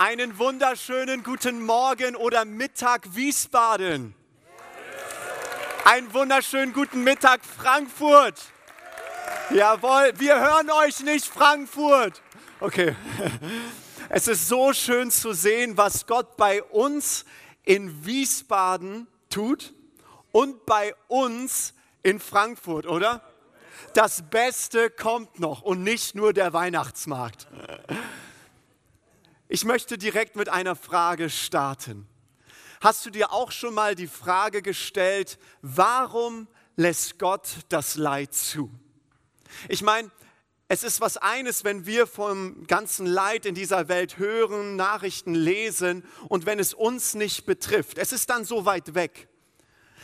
Einen 0.00 0.38
wunderschönen 0.38 1.22
guten 1.22 1.62
Morgen 1.62 2.16
oder 2.16 2.46
Mittag 2.46 3.14
Wiesbaden. 3.14 4.14
Einen 5.84 6.14
wunderschönen 6.14 6.72
guten 6.72 7.04
Mittag 7.04 7.42
Frankfurt. 7.44 8.40
Jawohl, 9.50 10.14
wir 10.16 10.40
hören 10.40 10.70
euch 10.70 11.00
nicht 11.00 11.26
Frankfurt. 11.26 12.22
Okay. 12.60 12.96
Es 14.08 14.26
ist 14.26 14.48
so 14.48 14.72
schön 14.72 15.10
zu 15.10 15.34
sehen, 15.34 15.76
was 15.76 16.06
Gott 16.06 16.38
bei 16.38 16.62
uns 16.62 17.26
in 17.64 18.06
Wiesbaden 18.06 19.06
tut 19.28 19.74
und 20.32 20.64
bei 20.64 20.94
uns 21.08 21.74
in 22.02 22.20
Frankfurt, 22.20 22.86
oder? 22.86 23.22
Das 23.92 24.22
Beste 24.30 24.88
kommt 24.88 25.40
noch 25.40 25.60
und 25.60 25.84
nicht 25.84 26.14
nur 26.14 26.32
der 26.32 26.54
Weihnachtsmarkt. 26.54 27.46
Ich 29.52 29.64
möchte 29.64 29.98
direkt 29.98 30.36
mit 30.36 30.48
einer 30.48 30.76
Frage 30.76 31.28
starten. 31.28 32.06
Hast 32.80 33.04
du 33.04 33.10
dir 33.10 33.32
auch 33.32 33.50
schon 33.50 33.74
mal 33.74 33.96
die 33.96 34.06
Frage 34.06 34.62
gestellt, 34.62 35.40
warum 35.60 36.46
lässt 36.76 37.18
Gott 37.18 37.48
das 37.68 37.96
Leid 37.96 38.32
zu? 38.32 38.70
Ich 39.68 39.82
meine, 39.82 40.08
es 40.68 40.84
ist 40.84 41.00
was 41.00 41.16
eines, 41.16 41.64
wenn 41.64 41.84
wir 41.84 42.06
vom 42.06 42.64
ganzen 42.68 43.06
Leid 43.06 43.44
in 43.44 43.56
dieser 43.56 43.88
Welt 43.88 44.18
hören, 44.18 44.76
Nachrichten 44.76 45.34
lesen 45.34 46.04
und 46.28 46.46
wenn 46.46 46.60
es 46.60 46.72
uns 46.72 47.14
nicht 47.14 47.44
betrifft. 47.44 47.98
Es 47.98 48.12
ist 48.12 48.30
dann 48.30 48.44
so 48.44 48.66
weit 48.66 48.94
weg. 48.94 49.26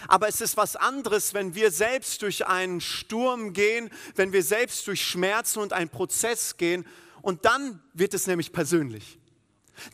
Aber 0.09 0.27
es 0.27 0.41
ist 0.41 0.57
was 0.57 0.75
anderes, 0.75 1.35
wenn 1.35 1.55
wir 1.55 1.71
selbst 1.71 2.23
durch 2.23 2.49
einen 2.49 2.81
Sturm 2.81 3.53
gehen, 3.53 3.91
wenn 4.17 4.33
wir 4.33 4.43
selbst 4.43 4.89
durch 4.89 5.05
Schmerzen 5.05 5.61
und 5.61 5.73
einen 5.73 5.89
Prozess 5.89 6.57
gehen 6.57 6.85
und 7.23 7.45
dann 7.45 7.81
wird 7.95 8.13
es 8.13 8.27
nämlich 8.27 8.53
persönlich. 8.53 9.21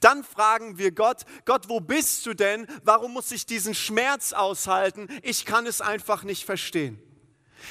Dann 0.00 0.24
fragen 0.24 0.78
wir 0.78 0.92
Gott, 0.92 1.22
Gott, 1.44 1.68
wo 1.68 1.80
bist 1.80 2.26
du 2.26 2.34
denn? 2.34 2.66
Warum 2.84 3.12
muss 3.12 3.30
ich 3.30 3.46
diesen 3.46 3.74
Schmerz 3.74 4.32
aushalten? 4.32 5.08
Ich 5.22 5.44
kann 5.44 5.66
es 5.66 5.80
einfach 5.80 6.22
nicht 6.22 6.44
verstehen. 6.44 7.00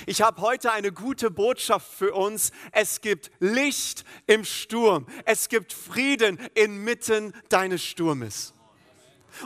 Ich 0.06 0.22
habe 0.22 0.42
heute 0.42 0.72
eine 0.72 0.92
gute 0.92 1.32
Botschaft 1.32 1.92
für 1.94 2.14
uns. 2.14 2.52
Es 2.72 3.02
gibt 3.02 3.32
Licht 3.40 4.06
im 4.28 4.46
Sturm. 4.46 5.06
Es 5.26 5.50
gibt 5.50 5.74
Frieden 5.74 6.38
inmitten 6.54 7.34
deines 7.50 7.84
Sturmes. 7.84 8.54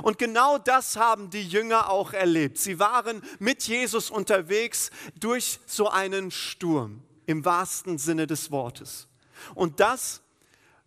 Und 0.01 0.17
genau 0.17 0.57
das 0.57 0.97
haben 0.97 1.29
die 1.29 1.47
Jünger 1.47 1.89
auch 1.89 2.13
erlebt. 2.13 2.57
Sie 2.57 2.79
waren 2.79 3.21
mit 3.39 3.63
Jesus 3.63 4.09
unterwegs 4.09 4.89
durch 5.19 5.59
so 5.65 5.89
einen 5.89 6.31
Sturm 6.31 7.03
im 7.25 7.45
wahrsten 7.45 7.97
Sinne 7.97 8.27
des 8.27 8.51
Wortes. 8.51 9.07
Und 9.53 9.79
das 9.79 10.21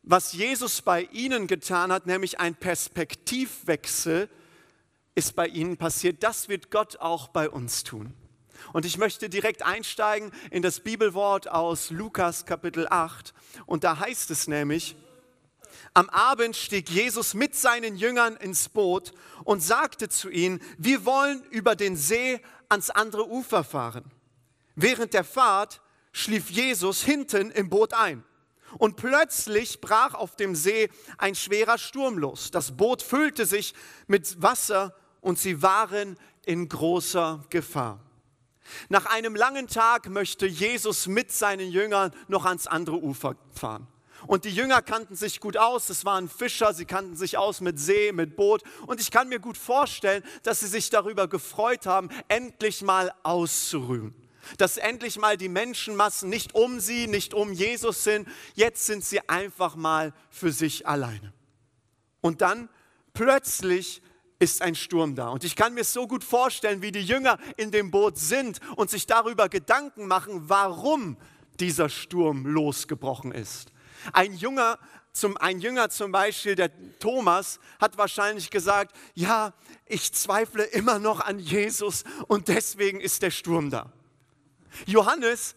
was 0.08 0.32
Jesus 0.32 0.80
bei 0.80 1.02
ihnen 1.12 1.46
getan 1.46 1.92
hat, 1.92 2.06
nämlich 2.06 2.40
ein 2.40 2.54
Perspektivwechsel, 2.54 4.30
ist 5.14 5.36
bei 5.36 5.46
ihnen 5.46 5.76
passiert. 5.76 6.22
Das 6.22 6.48
wird 6.48 6.70
Gott 6.70 6.96
auch 6.96 7.28
bei 7.28 7.50
uns 7.50 7.84
tun. 7.84 8.14
Und 8.72 8.86
ich 8.86 8.96
möchte 8.96 9.28
direkt 9.28 9.62
einsteigen 9.62 10.32
in 10.50 10.62
das 10.62 10.80
Bibelwort 10.80 11.48
aus 11.48 11.90
Lukas 11.90 12.46
Kapitel 12.46 12.86
8. 12.88 13.34
Und 13.66 13.84
da 13.84 14.00
heißt 14.00 14.30
es 14.30 14.48
nämlich, 14.48 14.96
am 15.92 16.08
Abend 16.08 16.56
stieg 16.56 16.88
Jesus 16.88 17.34
mit 17.34 17.54
seinen 17.54 17.96
Jüngern 17.96 18.36
ins 18.36 18.70
Boot 18.70 19.12
und 19.44 19.62
sagte 19.62 20.08
zu 20.08 20.30
ihnen, 20.30 20.62
wir 20.78 21.04
wollen 21.04 21.44
über 21.50 21.76
den 21.76 21.96
See 21.96 22.40
ans 22.70 22.88
andere 22.88 23.28
Ufer 23.28 23.62
fahren. 23.62 24.10
Während 24.74 25.12
der 25.12 25.24
Fahrt 25.24 25.82
schlief 26.12 26.48
Jesus 26.48 27.04
hinten 27.04 27.50
im 27.50 27.68
Boot 27.68 27.92
ein. 27.92 28.24
Und 28.76 28.96
plötzlich 28.96 29.80
brach 29.80 30.14
auf 30.14 30.36
dem 30.36 30.54
See 30.54 30.90
ein 31.16 31.34
schwerer 31.34 31.78
Sturm 31.78 32.18
los. 32.18 32.50
Das 32.50 32.76
Boot 32.76 33.02
füllte 33.02 33.46
sich 33.46 33.74
mit 34.06 34.42
Wasser 34.42 34.94
und 35.20 35.38
sie 35.38 35.62
waren 35.62 36.18
in 36.44 36.68
großer 36.68 37.44
Gefahr. 37.48 38.00
Nach 38.90 39.06
einem 39.06 39.34
langen 39.34 39.66
Tag 39.66 40.10
möchte 40.10 40.46
Jesus 40.46 41.06
mit 41.06 41.32
seinen 41.32 41.70
Jüngern 41.70 42.12
noch 42.28 42.44
ans 42.44 42.66
andere 42.66 43.02
Ufer 43.02 43.36
fahren. 43.54 43.86
Und 44.26 44.44
die 44.44 44.50
Jünger 44.50 44.82
kannten 44.82 45.14
sich 45.14 45.40
gut 45.40 45.56
aus, 45.56 45.88
es 45.88 46.04
waren 46.04 46.28
Fischer, 46.28 46.74
sie 46.74 46.84
kannten 46.84 47.16
sich 47.16 47.38
aus 47.38 47.60
mit 47.60 47.78
See, 47.78 48.12
mit 48.12 48.36
Boot. 48.36 48.62
Und 48.86 49.00
ich 49.00 49.10
kann 49.10 49.28
mir 49.28 49.38
gut 49.38 49.56
vorstellen, 49.56 50.22
dass 50.42 50.60
sie 50.60 50.66
sich 50.66 50.90
darüber 50.90 51.28
gefreut 51.28 51.86
haben, 51.86 52.10
endlich 52.26 52.82
mal 52.82 53.12
auszuruhen 53.22 54.14
dass 54.56 54.76
endlich 54.76 55.18
mal 55.18 55.36
die 55.36 55.48
Menschenmassen 55.48 56.28
nicht 56.28 56.54
um 56.54 56.80
sie, 56.80 57.06
nicht 57.06 57.34
um 57.34 57.52
Jesus 57.52 58.04
sind. 58.04 58.28
Jetzt 58.54 58.86
sind 58.86 59.04
sie 59.04 59.28
einfach 59.28 59.76
mal 59.76 60.12
für 60.30 60.52
sich 60.52 60.86
alleine. 60.86 61.32
Und 62.20 62.40
dann 62.40 62.68
plötzlich 63.12 64.02
ist 64.38 64.62
ein 64.62 64.74
Sturm 64.74 65.14
da. 65.14 65.28
Und 65.28 65.44
ich 65.44 65.56
kann 65.56 65.74
mir 65.74 65.84
so 65.84 66.06
gut 66.06 66.24
vorstellen, 66.24 66.82
wie 66.82 66.92
die 66.92 67.02
Jünger 67.02 67.38
in 67.56 67.70
dem 67.70 67.90
Boot 67.90 68.18
sind 68.18 68.60
und 68.76 68.90
sich 68.90 69.06
darüber 69.06 69.48
Gedanken 69.48 70.06
machen, 70.06 70.48
warum 70.48 71.16
dieser 71.58 71.88
Sturm 71.88 72.46
losgebrochen 72.46 73.32
ist. 73.32 73.72
Ein 74.12 74.34
Jünger, 74.34 74.78
zum, 75.12 75.36
ein 75.38 75.58
Jünger 75.60 75.90
zum 75.90 76.12
Beispiel, 76.12 76.54
der 76.54 76.70
Thomas, 77.00 77.58
hat 77.80 77.98
wahrscheinlich 77.98 78.50
gesagt, 78.50 78.94
ja, 79.14 79.52
ich 79.86 80.12
zweifle 80.12 80.62
immer 80.62 81.00
noch 81.00 81.20
an 81.20 81.40
Jesus 81.40 82.04
und 82.28 82.46
deswegen 82.48 83.00
ist 83.00 83.22
der 83.22 83.32
Sturm 83.32 83.70
da. 83.70 83.92
Johannes, 84.86 85.56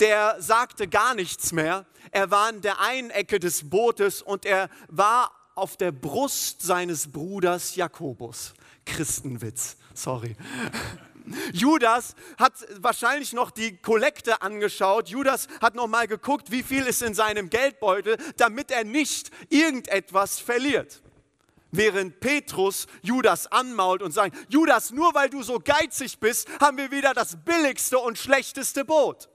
der 0.00 0.36
sagte 0.40 0.88
gar 0.88 1.14
nichts 1.14 1.52
mehr. 1.52 1.86
Er 2.10 2.30
war 2.30 2.50
in 2.50 2.60
der 2.60 2.80
einen 2.80 3.10
Ecke 3.10 3.38
des 3.38 3.68
Bootes 3.68 4.22
und 4.22 4.44
er 4.46 4.68
war 4.88 5.32
auf 5.54 5.76
der 5.76 5.92
Brust 5.92 6.62
seines 6.62 7.10
Bruders 7.10 7.74
Jakobus. 7.74 8.54
Christenwitz, 8.84 9.76
sorry. 9.92 10.36
Judas 11.52 12.14
hat 12.38 12.54
wahrscheinlich 12.80 13.32
noch 13.32 13.50
die 13.50 13.76
Kollekte 13.76 14.40
angeschaut. 14.40 15.08
Judas 15.08 15.46
hat 15.60 15.74
noch 15.74 15.86
mal 15.86 16.06
geguckt, 16.06 16.50
wie 16.50 16.62
viel 16.62 16.86
ist 16.86 17.02
in 17.02 17.12
seinem 17.12 17.50
Geldbeutel, 17.50 18.16
damit 18.36 18.70
er 18.70 18.84
nicht 18.84 19.30
irgendetwas 19.50 20.38
verliert. 20.38 21.02
Während 21.70 22.20
Petrus 22.20 22.86
Judas 23.02 23.46
anmault 23.46 24.02
und 24.02 24.12
sagt, 24.12 24.34
Judas, 24.48 24.90
nur 24.90 25.14
weil 25.14 25.28
du 25.28 25.42
so 25.42 25.58
geizig 25.58 26.18
bist, 26.18 26.48
haben 26.60 26.78
wir 26.78 26.90
wieder 26.90 27.12
das 27.12 27.36
billigste 27.44 27.98
und 27.98 28.16
schlechteste 28.16 28.84
Boot. 28.84 29.28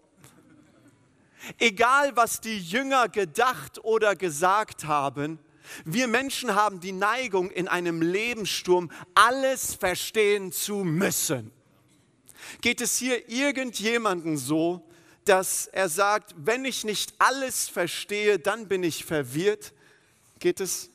Egal, 1.59 2.15
was 2.15 2.41
die 2.41 2.57
Jünger 2.57 3.09
gedacht 3.09 3.83
oder 3.83 4.15
gesagt 4.15 4.85
haben, 4.85 5.39
wir 5.85 6.07
Menschen 6.07 6.55
haben 6.55 6.79
die 6.79 6.91
Neigung, 6.91 7.49
in 7.49 7.67
einem 7.67 8.01
Lebenssturm 8.01 8.91
alles 9.15 9.75
verstehen 9.75 10.51
zu 10.51 10.77
müssen. 10.77 11.51
Geht 12.61 12.81
es 12.81 12.97
hier 12.97 13.29
irgendjemanden 13.29 14.37
so, 14.37 14.85
dass 15.25 15.67
er 15.67 15.87
sagt, 15.87 16.35
wenn 16.37 16.65
ich 16.65 16.83
nicht 16.83 17.13
alles 17.17 17.69
verstehe, 17.69 18.39
dann 18.39 18.67
bin 18.67 18.83
ich 18.83 19.05
verwirrt? 19.05 19.73
Geht 20.39 20.59
es 20.59 20.89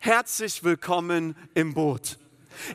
herzlich 0.00 0.64
willkommen 0.64 1.36
im 1.54 1.74
Boot. 1.74 2.18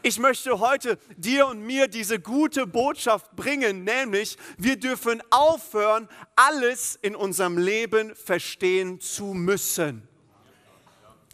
Ich 0.03 0.19
möchte 0.19 0.59
heute 0.59 1.00
dir 1.18 1.47
und 1.47 1.63
mir 1.63 1.88
diese 1.88 2.19
gute 2.19 2.68
Botschaft 2.68 3.36
bringen, 3.36 3.84
nämlich 3.84 4.38
wir 4.58 4.78
dürfen 4.78 5.22
aufhören, 5.31 6.08
alles 6.35 6.97
in 7.02 7.16
unserem 7.16 7.58
Leben 7.58 8.16
verstehen 8.16 9.02
zu 9.02 9.34
müssen. 9.34 10.08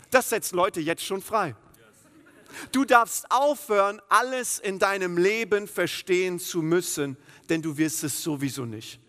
Das 0.10 0.30
setzt 0.30 0.54
Leute 0.54 0.80
jetzt 0.80 1.04
schon 1.04 1.22
frei. 1.22 1.56
Du 2.72 2.86
darfst 2.86 3.30
aufhören, 3.30 4.02
alles 4.08 4.60
in 4.60 4.80
deinem 4.80 5.18
Leben 5.18 5.68
verstehen 5.68 6.40
zu 6.40 6.62
müssen, 6.62 7.18
denn 7.50 7.62
du 7.62 7.78
wirst 7.78 8.04
es 8.06 8.24
sowieso 8.24 8.66
nicht. 8.66 9.00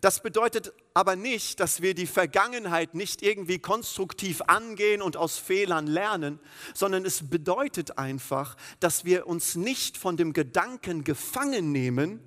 Das 0.00 0.20
bedeutet 0.20 0.72
aber 0.94 1.16
nicht, 1.16 1.60
dass 1.60 1.82
wir 1.82 1.94
die 1.94 2.06
Vergangenheit 2.06 2.94
nicht 2.94 3.22
irgendwie 3.22 3.58
konstruktiv 3.58 4.42
angehen 4.46 5.02
und 5.02 5.16
aus 5.16 5.38
Fehlern 5.38 5.86
lernen, 5.86 6.38
sondern 6.74 7.04
es 7.04 7.28
bedeutet 7.28 7.98
einfach, 7.98 8.56
dass 8.80 9.04
wir 9.04 9.26
uns 9.26 9.54
nicht 9.54 9.96
von 9.96 10.16
dem 10.16 10.32
Gedanken 10.32 11.04
gefangen 11.04 11.72
nehmen, 11.72 12.20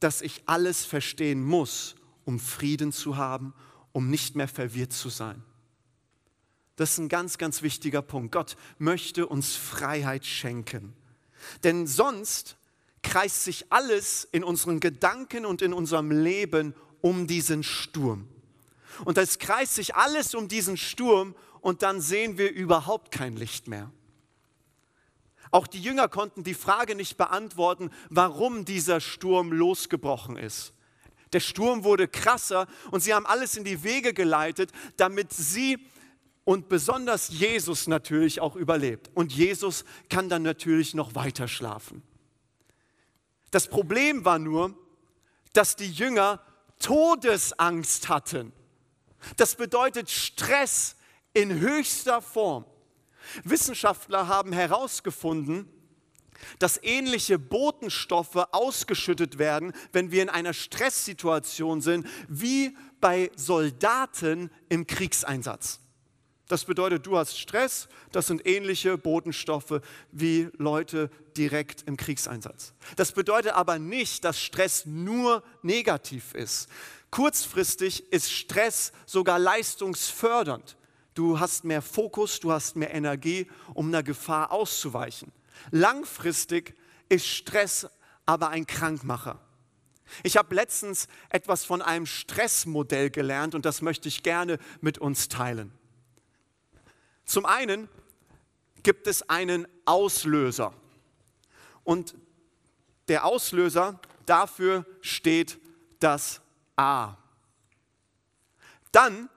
dass 0.00 0.22
ich 0.22 0.42
alles 0.46 0.84
verstehen 0.84 1.42
muss, 1.42 1.96
um 2.24 2.38
Frieden 2.38 2.92
zu 2.92 3.16
haben, 3.16 3.54
um 3.92 4.10
nicht 4.10 4.36
mehr 4.36 4.48
verwirrt 4.48 4.92
zu 4.92 5.08
sein. 5.08 5.42
Das 6.76 6.92
ist 6.92 6.98
ein 6.98 7.08
ganz, 7.08 7.38
ganz 7.38 7.62
wichtiger 7.62 8.02
Punkt. 8.02 8.32
Gott 8.32 8.56
möchte 8.78 9.26
uns 9.26 9.56
Freiheit 9.56 10.24
schenken. 10.24 10.94
Denn 11.64 11.86
sonst 11.86 12.56
kreist 13.02 13.44
sich 13.44 13.72
alles 13.72 14.28
in 14.30 14.44
unseren 14.44 14.78
Gedanken 14.80 15.44
und 15.46 15.62
in 15.62 15.72
unserem 15.72 16.10
Leben 16.10 16.74
um 17.00 17.26
diesen 17.26 17.62
Sturm. 17.62 18.28
Und 19.04 19.18
es 19.18 19.38
kreist 19.38 19.74
sich 19.74 19.94
alles 19.94 20.34
um 20.34 20.48
diesen 20.48 20.76
Sturm 20.76 21.34
und 21.60 21.82
dann 21.82 22.00
sehen 22.00 22.38
wir 22.38 22.52
überhaupt 22.52 23.10
kein 23.10 23.36
Licht 23.36 23.68
mehr. 23.68 23.90
Auch 25.50 25.66
die 25.66 25.80
Jünger 25.80 26.08
konnten 26.08 26.44
die 26.44 26.54
Frage 26.54 26.94
nicht 26.94 27.16
beantworten, 27.16 27.90
warum 28.10 28.64
dieser 28.64 29.00
Sturm 29.00 29.52
losgebrochen 29.52 30.36
ist. 30.36 30.72
Der 31.32 31.40
Sturm 31.40 31.84
wurde 31.84 32.08
krasser 32.08 32.66
und 32.90 33.02
sie 33.02 33.14
haben 33.14 33.26
alles 33.26 33.56
in 33.56 33.64
die 33.64 33.82
Wege 33.82 34.14
geleitet, 34.14 34.72
damit 34.96 35.32
sie 35.32 35.78
und 36.44 36.70
besonders 36.70 37.28
Jesus 37.28 37.86
natürlich 37.86 38.40
auch 38.40 38.56
überlebt. 38.56 39.10
Und 39.14 39.32
Jesus 39.32 39.84
kann 40.08 40.30
dann 40.30 40.42
natürlich 40.42 40.94
noch 40.94 41.14
weiter 41.14 41.46
schlafen. 41.46 42.02
Das 43.50 43.68
Problem 43.68 44.24
war 44.24 44.38
nur, 44.38 44.74
dass 45.52 45.76
die 45.76 45.90
Jünger 45.90 46.40
Todesangst 46.78 48.08
hatten. 48.08 48.52
Das 49.36 49.56
bedeutet 49.56 50.10
Stress 50.10 50.96
in 51.32 51.60
höchster 51.60 52.22
Form. 52.22 52.64
Wissenschaftler 53.44 54.28
haben 54.28 54.52
herausgefunden, 54.52 55.68
dass 56.58 56.82
ähnliche 56.82 57.38
Botenstoffe 57.38 58.36
ausgeschüttet 58.52 59.38
werden, 59.38 59.72
wenn 59.92 60.10
wir 60.10 60.22
in 60.22 60.28
einer 60.28 60.54
Stresssituation 60.54 61.80
sind, 61.80 62.06
wie 62.28 62.76
bei 63.00 63.30
Soldaten 63.36 64.50
im 64.68 64.86
Kriegseinsatz. 64.86 65.80
Das 66.48 66.64
bedeutet, 66.64 67.06
du 67.06 67.18
hast 67.18 67.38
Stress, 67.38 67.88
das 68.10 68.26
sind 68.26 68.46
ähnliche 68.46 68.96
Botenstoffe 68.96 69.82
wie 70.12 70.48
Leute 70.56 71.10
direkt 71.36 71.82
im 71.86 71.98
Kriegseinsatz. 71.98 72.72
Das 72.96 73.12
bedeutet 73.12 73.52
aber 73.52 73.78
nicht, 73.78 74.24
dass 74.24 74.40
Stress 74.40 74.86
nur 74.86 75.42
negativ 75.60 76.34
ist. 76.34 76.68
Kurzfristig 77.10 78.10
ist 78.12 78.32
Stress 78.32 78.92
sogar 79.04 79.38
leistungsfördernd. 79.38 80.76
Du 81.14 81.38
hast 81.38 81.64
mehr 81.64 81.82
Fokus, 81.82 82.40
du 82.40 82.50
hast 82.50 82.76
mehr 82.76 82.94
Energie, 82.94 83.50
um 83.74 83.88
einer 83.88 84.02
Gefahr 84.02 84.50
auszuweichen. 84.50 85.32
Langfristig 85.70 86.74
ist 87.10 87.26
Stress 87.26 87.88
aber 88.24 88.48
ein 88.48 88.66
Krankmacher. 88.66 89.40
Ich 90.22 90.38
habe 90.38 90.54
letztens 90.54 91.08
etwas 91.28 91.64
von 91.64 91.82
einem 91.82 92.06
Stressmodell 92.06 93.10
gelernt 93.10 93.54
und 93.54 93.66
das 93.66 93.82
möchte 93.82 94.08
ich 94.08 94.22
gerne 94.22 94.58
mit 94.80 94.98
uns 94.98 95.28
teilen. 95.28 95.77
Zum 97.28 97.44
einen 97.44 97.90
gibt 98.82 99.06
es 99.06 99.28
einen 99.28 99.68
Auslöser 99.84 100.72
und 101.84 102.14
der 103.06 103.26
Auslöser 103.26 104.00
dafür 104.24 104.86
steht 105.02 105.60
das 106.00 106.40
A. 106.74 107.16
Dann 108.92 109.28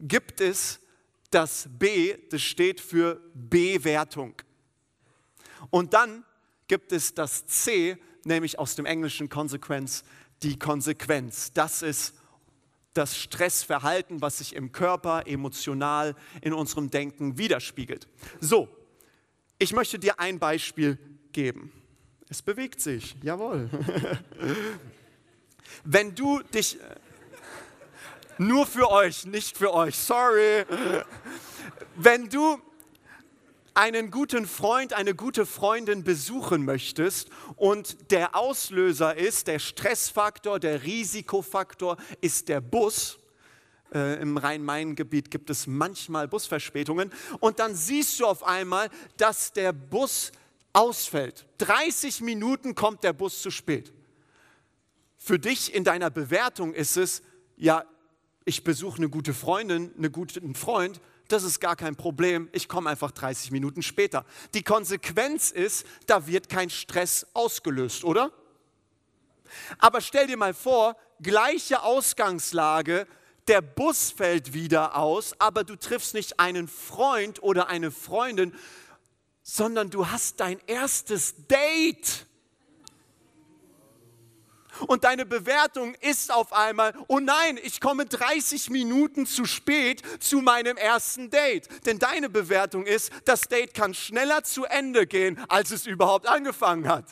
gibt 0.00 0.40
es 0.40 0.80
das 1.30 1.68
B, 1.68 2.16
das 2.30 2.40
steht 2.40 2.80
für 2.80 3.20
Bewertung. 3.34 4.34
Und 5.68 5.92
dann 5.92 6.24
gibt 6.66 6.92
es 6.92 7.12
das 7.12 7.46
C, 7.46 7.98
nämlich 8.24 8.58
aus 8.58 8.74
dem 8.74 8.86
englischen 8.86 9.28
Konsequenz, 9.28 10.02
die 10.42 10.58
Konsequenz. 10.58 11.52
Das 11.52 11.82
ist 11.82 12.14
das 12.94 13.16
Stressverhalten, 13.16 14.22
was 14.22 14.38
sich 14.38 14.54
im 14.54 14.72
Körper, 14.72 15.26
emotional, 15.26 16.14
in 16.40 16.52
unserem 16.52 16.90
Denken 16.90 17.38
widerspiegelt. 17.38 18.08
So, 18.40 18.68
ich 19.58 19.72
möchte 19.72 19.98
dir 19.98 20.18
ein 20.18 20.38
Beispiel 20.38 20.98
geben. 21.32 21.72
Es 22.28 22.42
bewegt 22.42 22.80
sich, 22.80 23.16
jawohl. 23.22 23.70
Wenn 25.84 26.14
du 26.14 26.42
dich, 26.42 26.78
nur 28.38 28.66
für 28.66 28.90
euch, 28.90 29.26
nicht 29.26 29.56
für 29.56 29.72
euch, 29.72 29.96
sorry. 29.96 30.64
Wenn 31.96 32.28
du 32.28 32.60
einen 33.78 34.10
guten 34.10 34.44
Freund, 34.48 34.92
eine 34.92 35.14
gute 35.14 35.46
Freundin 35.46 36.02
besuchen 36.02 36.64
möchtest 36.64 37.30
und 37.54 38.10
der 38.10 38.34
Auslöser 38.34 39.16
ist, 39.16 39.46
der 39.46 39.60
Stressfaktor, 39.60 40.58
der 40.58 40.82
Risikofaktor 40.82 41.96
ist 42.20 42.48
der 42.48 42.60
Bus, 42.60 43.20
äh, 43.94 44.20
im 44.20 44.36
Rhein-Main-Gebiet 44.36 45.30
gibt 45.30 45.48
es 45.48 45.68
manchmal 45.68 46.26
Busverspätungen 46.26 47.12
und 47.38 47.60
dann 47.60 47.76
siehst 47.76 48.18
du 48.18 48.26
auf 48.26 48.42
einmal, 48.42 48.90
dass 49.16 49.52
der 49.52 49.72
Bus 49.72 50.32
ausfällt. 50.72 51.46
30 51.58 52.20
Minuten 52.20 52.74
kommt 52.74 53.04
der 53.04 53.12
Bus 53.12 53.40
zu 53.42 53.52
spät. 53.52 53.92
Für 55.16 55.38
dich 55.38 55.72
in 55.72 55.84
deiner 55.84 56.10
Bewertung 56.10 56.74
ist 56.74 56.96
es, 56.96 57.22
ja, 57.56 57.84
ich 58.44 58.64
besuche 58.64 58.96
eine 58.96 59.08
gute 59.08 59.34
Freundin, 59.34 59.92
einen 59.96 60.10
guten 60.10 60.56
Freund, 60.56 61.00
das 61.28 61.42
ist 61.42 61.60
gar 61.60 61.76
kein 61.76 61.94
Problem, 61.94 62.48
ich 62.52 62.68
komme 62.68 62.90
einfach 62.90 63.10
30 63.10 63.50
Minuten 63.50 63.82
später. 63.82 64.24
Die 64.54 64.62
Konsequenz 64.62 65.50
ist, 65.50 65.86
da 66.06 66.26
wird 66.26 66.48
kein 66.48 66.70
Stress 66.70 67.26
ausgelöst, 67.34 68.04
oder? 68.04 68.32
Aber 69.78 70.00
stell 70.00 70.26
dir 70.26 70.36
mal 70.36 70.54
vor, 70.54 70.96
gleiche 71.20 71.82
Ausgangslage, 71.82 73.06
der 73.46 73.62
Bus 73.62 74.10
fällt 74.10 74.52
wieder 74.52 74.96
aus, 74.96 75.38
aber 75.40 75.64
du 75.64 75.76
triffst 75.76 76.14
nicht 76.14 76.38
einen 76.38 76.68
Freund 76.68 77.42
oder 77.42 77.68
eine 77.68 77.90
Freundin, 77.90 78.54
sondern 79.42 79.90
du 79.90 80.10
hast 80.10 80.40
dein 80.40 80.60
erstes 80.66 81.34
Date. 81.46 82.26
Und 84.86 85.04
deine 85.04 85.26
Bewertung 85.26 85.94
ist 85.96 86.32
auf 86.32 86.52
einmal, 86.52 86.94
oh 87.08 87.18
nein, 87.18 87.58
ich 87.62 87.80
komme 87.80 88.06
30 88.06 88.70
Minuten 88.70 89.26
zu 89.26 89.44
spät 89.44 90.02
zu 90.20 90.40
meinem 90.40 90.76
ersten 90.76 91.30
Date. 91.30 91.68
Denn 91.86 91.98
deine 91.98 92.28
Bewertung 92.28 92.86
ist, 92.86 93.12
das 93.24 93.42
Date 93.42 93.74
kann 93.74 93.94
schneller 93.94 94.44
zu 94.44 94.64
Ende 94.64 95.06
gehen, 95.06 95.38
als 95.48 95.70
es 95.70 95.86
überhaupt 95.86 96.26
angefangen 96.26 96.88
hat. 96.88 97.04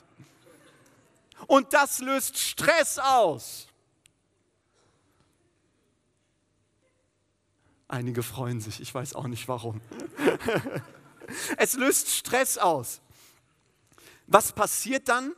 Und 1.46 1.72
das 1.72 2.00
löst 2.00 2.38
Stress 2.38 2.98
aus. 2.98 3.69
Einige 7.88 8.22
freuen 8.22 8.60
sich, 8.60 8.80
ich 8.80 8.92
weiß 8.92 9.14
auch 9.14 9.28
nicht 9.28 9.46
warum. 9.46 9.80
es 11.56 11.74
löst 11.74 12.10
Stress 12.10 12.58
aus. 12.58 13.00
Was 14.26 14.52
passiert 14.52 15.08
dann? 15.08 15.32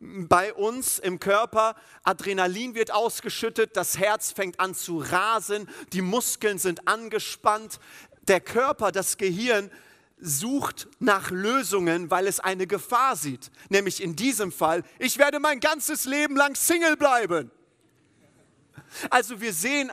Bei 0.00 0.52
uns 0.52 0.98
im 0.98 1.20
Körper. 1.20 1.74
Adrenalin 2.04 2.74
wird 2.74 2.90
ausgeschüttet, 2.90 3.76
das 3.76 3.98
Herz 3.98 4.32
fängt 4.32 4.60
an 4.60 4.74
zu 4.74 4.98
rasen, 4.98 5.68
die 5.92 6.02
Muskeln 6.02 6.58
sind 6.58 6.86
angespannt. 6.86 7.80
Der 8.28 8.40
Körper, 8.40 8.92
das 8.92 9.16
Gehirn 9.16 9.70
sucht 10.18 10.88
nach 10.98 11.30
Lösungen, 11.30 12.10
weil 12.10 12.26
es 12.26 12.40
eine 12.40 12.66
Gefahr 12.66 13.16
sieht. 13.16 13.50
Nämlich 13.68 14.02
in 14.02 14.16
diesem 14.16 14.50
Fall, 14.50 14.82
ich 14.98 15.18
werde 15.18 15.40
mein 15.40 15.60
ganzes 15.60 16.04
Leben 16.04 16.36
lang 16.36 16.54
Single 16.56 16.96
bleiben. 16.96 17.50
Also 19.10 19.40
wir 19.40 19.52
sehen, 19.52 19.90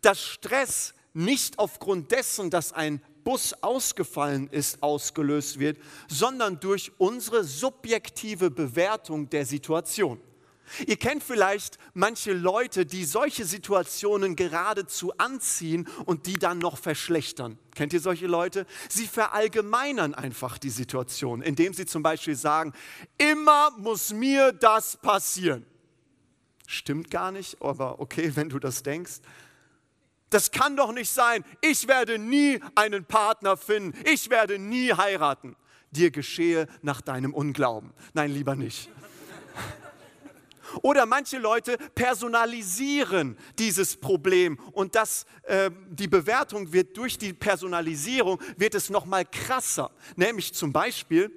dass 0.00 0.20
Stress 0.20 0.94
nicht 1.12 1.58
aufgrund 1.58 2.12
dessen, 2.12 2.50
dass 2.50 2.72
ein 2.72 3.02
Bus 3.24 3.54
ausgefallen 3.62 4.48
ist, 4.48 4.82
ausgelöst 4.82 5.58
wird, 5.58 5.78
sondern 6.08 6.60
durch 6.60 6.92
unsere 6.98 7.42
subjektive 7.44 8.50
Bewertung 8.50 9.28
der 9.30 9.46
Situation. 9.46 10.20
Ihr 10.86 10.96
kennt 10.96 11.22
vielleicht 11.22 11.78
manche 11.92 12.32
Leute, 12.32 12.86
die 12.86 13.04
solche 13.04 13.44
Situationen 13.44 14.34
geradezu 14.34 15.12
anziehen 15.18 15.86
und 16.06 16.26
die 16.26 16.38
dann 16.38 16.58
noch 16.58 16.78
verschlechtern. 16.78 17.58
Kennt 17.74 17.92
ihr 17.92 18.00
solche 18.00 18.26
Leute? 18.26 18.66
Sie 18.88 19.06
verallgemeinern 19.06 20.14
einfach 20.14 20.58
die 20.58 20.70
Situation, 20.70 21.42
indem 21.42 21.74
sie 21.74 21.86
zum 21.86 22.02
Beispiel 22.02 22.34
sagen, 22.34 22.72
immer 23.18 23.72
muss 23.78 24.12
mir 24.12 24.52
das 24.52 24.96
passieren. 24.96 25.66
Stimmt 26.66 27.10
gar 27.10 27.30
nicht, 27.30 27.60
aber 27.60 28.00
okay, 28.00 28.32
wenn 28.34 28.48
du 28.48 28.58
das 28.58 28.82
denkst. 28.82 29.20
Das 30.34 30.50
kann 30.50 30.76
doch 30.76 30.90
nicht 30.90 31.12
sein. 31.12 31.44
Ich 31.60 31.86
werde 31.86 32.18
nie 32.18 32.58
einen 32.74 33.04
Partner 33.04 33.56
finden. 33.56 33.96
Ich 34.04 34.30
werde 34.30 34.58
nie 34.58 34.92
heiraten. 34.92 35.54
Dir 35.92 36.10
geschehe 36.10 36.66
nach 36.82 37.00
deinem 37.00 37.32
Unglauben. 37.32 37.92
Nein, 38.14 38.32
lieber 38.32 38.56
nicht. 38.56 38.90
Oder 40.82 41.06
manche 41.06 41.38
Leute 41.38 41.78
personalisieren 41.94 43.38
dieses 43.60 43.96
Problem 43.96 44.58
und 44.72 44.96
das, 44.96 45.24
äh, 45.44 45.70
die 45.88 46.08
Bewertung 46.08 46.72
wird 46.72 46.96
durch 46.96 47.16
die 47.16 47.32
Personalisierung 47.32 48.42
wird 48.56 48.74
es 48.74 48.90
noch 48.90 49.04
mal 49.04 49.24
krasser. 49.24 49.92
Nämlich 50.16 50.52
zum 50.52 50.72
Beispiel, 50.72 51.30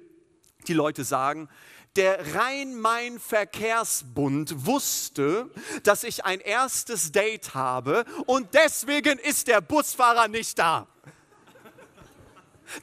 die 0.68 0.74
Leute 0.74 1.04
sagen, 1.04 1.50
der 1.98 2.36
Rhein-Main-Verkehrsbund 2.36 4.66
wusste, 4.66 5.50
dass 5.84 6.04
ich 6.04 6.24
ein 6.24 6.40
erstes 6.40 7.12
Date 7.12 7.56
habe 7.56 8.06
und 8.26 8.54
deswegen 8.54 9.20
ist 9.20 9.48
der 9.48 9.62
Busfahrer 9.62 10.28
nicht 10.28 10.60
da. 10.60 10.88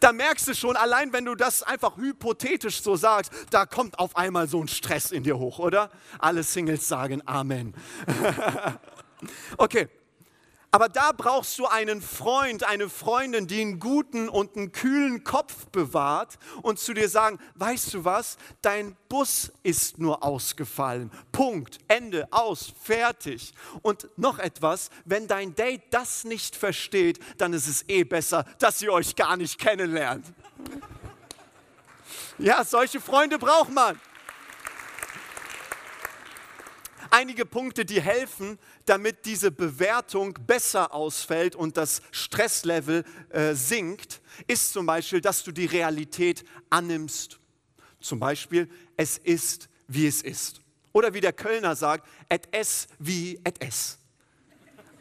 Da 0.01 0.13
merkst 0.13 0.49
du 0.49 0.55
schon, 0.55 0.77
allein 0.77 1.13
wenn 1.13 1.27
du 1.27 1.35
das 1.35 1.63
einfach 1.63 1.97
hypothetisch 1.97 2.83
so 2.83 2.97
sagst, 2.97 3.33
da 3.51 3.67
kommt 3.67 3.99
auf 3.99 4.17
einmal 4.17 4.49
so 4.49 4.61
ein 4.61 4.69
Stress 4.69 5.13
in 5.13 5.23
dir 5.23 5.39
hoch, 5.39 5.59
oder? 5.59 5.91
Alle 6.19 6.43
Singles 6.43 6.89
sagen 6.89 7.23
Amen. 7.27 7.75
okay, 9.59 9.89
Aber 10.75 10.89
da 10.89 11.13
brauchst 11.13 11.61
du 11.61 11.67
einen 11.67 12.03
Freund, 12.03 12.65
eine 12.65 12.89
Freundin, 12.89 13.47
die 13.47 13.61
einen 13.61 13.79
guten 13.79 14.29
und 14.29 14.57
einen 14.57 14.73
kühlen 14.73 15.23
Kopf 15.23 15.67
bewahrt 15.67 16.37
und 16.63 16.81
zu 16.81 16.95
dir 16.95 17.09
sagen, 17.09 17.39
weißt 17.55 17.95
du 17.95 18.05
was, 18.05 18.39
dein 18.61 18.97
Bus 19.09 19.53
ist 19.63 19.99
nur 19.99 20.25
ausgefallen. 20.25 21.13
Punkt, 21.31 21.79
Ende, 21.87 22.27
aus, 22.33 22.73
fertig. 22.83 23.55
Und 23.83 24.09
noch 24.17 24.41
etwas, 24.41 24.91
wenn 25.05 25.29
dein 25.29 25.55
Date 25.55 25.83
das 25.93 26.25
nicht 26.25 26.57
versteht, 26.57 27.21
dann 27.39 27.53
ist 27.53 27.69
es 27.69 27.89
eh 27.89 28.03
besser, 28.03 28.45
dass 28.59 28.83
ihr 28.83 28.93
euch 28.93 29.15
gar 29.15 29.37
nicht 29.37 29.61
kennenlernt. 29.61 30.27
Ja, 32.37 32.65
solche 32.65 33.01
Freunde 33.01 33.39
braucht 33.39 33.71
man. 33.71 34.01
Einige 37.17 37.47
Punkte, 37.47 37.85
die 37.85 38.01
helfen, 38.01 38.59
damit 38.87 39.25
diese 39.25 39.53
Bewertung 39.53 40.37
besser 40.49 40.93
ausfällt 40.93 41.55
und 41.55 41.77
das 41.77 42.03
Stresslevel 42.11 43.05
äh, 43.29 43.55
sinkt, 43.55 44.21
ist 44.49 44.73
zum 44.73 44.85
Beispiel, 44.85 45.21
dass 45.21 45.45
du 45.45 45.53
die 45.53 45.67
Realität 45.67 46.45
annimmst. 46.71 47.39
Zum 48.01 48.19
Beispiel, 48.19 48.69
es 48.97 49.19
ist, 49.19 49.69
wie 49.87 50.09
es 50.09 50.23
ist. 50.23 50.61
Oder 50.93 51.15
wie 51.15 51.21
der 51.21 51.33
Kölner 51.33 51.77
sagt, 51.77 52.05
et 52.29 52.49
es 52.51 52.89
wie 52.99 53.41
et 53.45 53.63
es. 53.63 53.97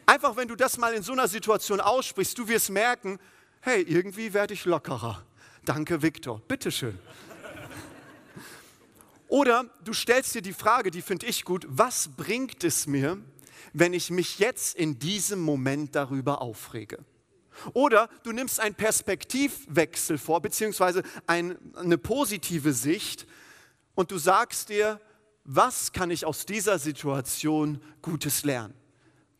Einfach, 0.06 0.36
wenn 0.36 0.46
du 0.46 0.54
das 0.54 0.78
mal 0.78 0.94
in 0.94 1.02
so 1.02 1.14
einer 1.14 1.26
Situation 1.26 1.80
aussprichst, 1.80 2.38
du 2.38 2.46
wirst 2.46 2.70
merken, 2.70 3.18
hey, 3.60 3.82
irgendwie 3.82 4.32
werde 4.32 4.54
ich 4.54 4.64
lockerer. 4.66 5.26
Danke, 5.64 6.00
Viktor. 6.00 6.40
Bitteschön. 6.46 6.96
Oder 9.34 9.68
du 9.82 9.92
stellst 9.92 10.36
dir 10.36 10.42
die 10.42 10.52
Frage, 10.52 10.92
die 10.92 11.02
finde 11.02 11.26
ich 11.26 11.44
gut, 11.44 11.66
was 11.68 12.08
bringt 12.16 12.62
es 12.62 12.86
mir, 12.86 13.18
wenn 13.72 13.92
ich 13.92 14.12
mich 14.12 14.38
jetzt 14.38 14.76
in 14.76 15.00
diesem 15.00 15.40
Moment 15.40 15.96
darüber 15.96 16.40
aufrege? 16.40 17.04
Oder 17.72 18.08
du 18.22 18.30
nimmst 18.30 18.60
einen 18.60 18.76
Perspektivwechsel 18.76 20.18
vor, 20.18 20.40
beziehungsweise 20.40 21.02
ein, 21.26 21.58
eine 21.74 21.98
positive 21.98 22.72
Sicht 22.72 23.26
und 23.96 24.12
du 24.12 24.18
sagst 24.18 24.68
dir, 24.68 25.00
was 25.42 25.90
kann 25.90 26.12
ich 26.12 26.24
aus 26.24 26.46
dieser 26.46 26.78
Situation 26.78 27.80
Gutes 28.02 28.44
lernen? 28.44 28.74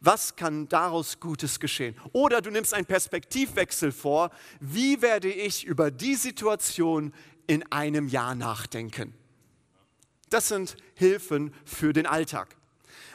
Was 0.00 0.34
kann 0.34 0.68
daraus 0.68 1.20
Gutes 1.20 1.60
geschehen? 1.60 1.94
Oder 2.10 2.40
du 2.40 2.50
nimmst 2.50 2.74
einen 2.74 2.86
Perspektivwechsel 2.86 3.92
vor, 3.92 4.32
wie 4.58 5.02
werde 5.02 5.30
ich 5.30 5.64
über 5.64 5.92
die 5.92 6.16
Situation 6.16 7.14
in 7.46 7.62
einem 7.70 8.08
Jahr 8.08 8.34
nachdenken? 8.34 9.14
Das 10.34 10.48
sind 10.48 10.76
Hilfen 10.96 11.54
für 11.64 11.92
den 11.92 12.06
Alltag. 12.06 12.56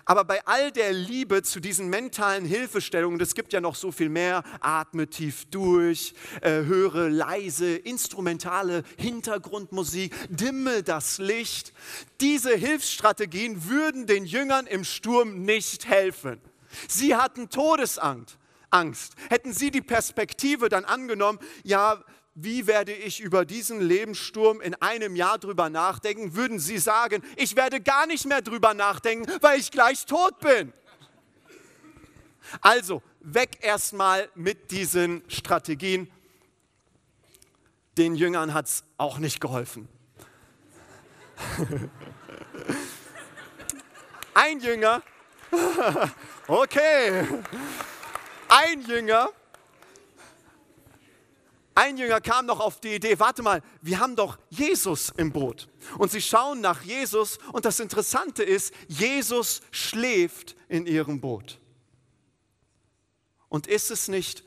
Aber 0.06 0.24
bei 0.24 0.40
all 0.46 0.72
der 0.72 0.94
Liebe 0.94 1.44
zu 1.44 1.60
diesen 1.60 1.90
mentalen 1.90 2.46
Hilfestellungen, 2.46 3.20
es 3.20 3.36
gibt 3.36 3.52
ja 3.52 3.60
noch 3.60 3.76
so 3.76 3.92
viel 3.92 4.08
mehr, 4.08 4.42
atme 4.62 5.06
tief 5.06 5.44
durch, 5.52 6.14
äh, 6.40 6.64
höre 6.64 7.10
leise, 7.10 7.76
instrumentale 7.76 8.84
Hintergrundmusik, 8.96 10.16
dimme 10.30 10.82
das 10.82 11.18
Licht. 11.18 11.74
Diese 12.22 12.56
Hilfsstrategien 12.56 13.68
würden 13.68 14.08
den 14.08 14.24
Jüngern 14.24 14.66
im 14.66 14.86
Sturm 14.86 15.42
nicht 15.44 15.90
helfen. 15.90 16.40
Sie 16.88 17.18
hatten 17.18 17.50
Todesangst. 17.50 18.38
Angst. 18.72 19.16
Hätten 19.30 19.52
sie 19.52 19.72
die 19.72 19.82
Perspektive 19.82 20.70
dann 20.70 20.86
angenommen, 20.86 21.40
ja, 21.64 22.04
wie 22.44 22.68
werde 22.68 22.94
ich 22.94 23.20
über 23.20 23.46
diesen 23.46 23.82
Lebenssturm 23.82 24.62
in 24.62 24.76
einem 24.76 25.16
Jahr 25.16 25.38
drüber 25.38 25.70
nachdenken, 25.70 26.36
würden 26.36 26.60
Sie 26.60 26.78
sagen, 26.78 27.24
ich 27.36 27.56
werde 27.56 27.82
gar 27.82 28.06
nicht 28.06 28.26
mehr 28.26 28.42
drüber 28.42 28.74
nachdenken, 28.74 29.32
weil 29.42 29.60
ich 29.60 29.72
gleich 29.72 30.06
tot 30.06 30.40
bin. 30.40 30.74
Also, 32.62 33.02
weg 33.20 33.60
erstmal 33.62 34.30
mit 34.36 34.72
diesen 34.72 35.24
Strategien. 35.28 36.10
Den 37.98 38.16
Jüngern 38.16 38.54
hat 38.54 38.66
es 38.66 38.84
auch 38.98 39.18
nicht 39.20 39.40
geholfen. 39.40 39.88
Ein 44.34 44.60
Jünger, 44.62 45.02
okay, 46.48 47.26
ein 48.48 48.82
Jünger 48.82 49.30
ein 51.80 51.98
Jünger 51.98 52.20
kam 52.20 52.46
noch 52.46 52.60
auf 52.60 52.82
die 52.82 52.96
Idee, 52.96 53.18
warte 53.20 53.42
mal, 53.42 53.64
wir 53.82 54.00
haben 54.00 54.18
doch 54.18 54.38
Jesus 54.50 55.14
im 55.16 55.32
Boot. 55.32 55.70
Und 55.98 56.12
sie 56.12 56.22
schauen 56.22 56.60
nach 56.60 56.82
Jesus 56.82 57.40
und 57.54 57.64
das 57.64 57.80
Interessante 57.80 58.44
ist, 58.44 58.74
Jesus 58.90 59.62
schläft 59.72 60.58
in 60.68 60.86
ihrem 60.86 61.22
Boot. 61.22 61.58
Und 63.48 63.66
ist 63.66 63.92
es 63.92 64.10
nicht 64.10 64.44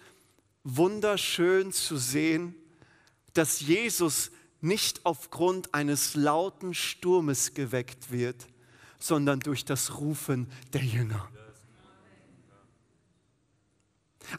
wunderschön 0.62 1.72
zu 1.72 1.96
sehen, 1.96 2.54
dass 3.32 3.60
Jesus 3.60 4.30
nicht 4.60 5.06
aufgrund 5.06 5.72
eines 5.72 6.14
lauten 6.14 6.74
Sturmes 6.74 7.54
geweckt 7.54 8.12
wird, 8.12 8.46
sondern 8.98 9.40
durch 9.40 9.64
das 9.64 9.98
Rufen 9.98 10.52
der 10.74 10.84
Jünger 10.84 11.30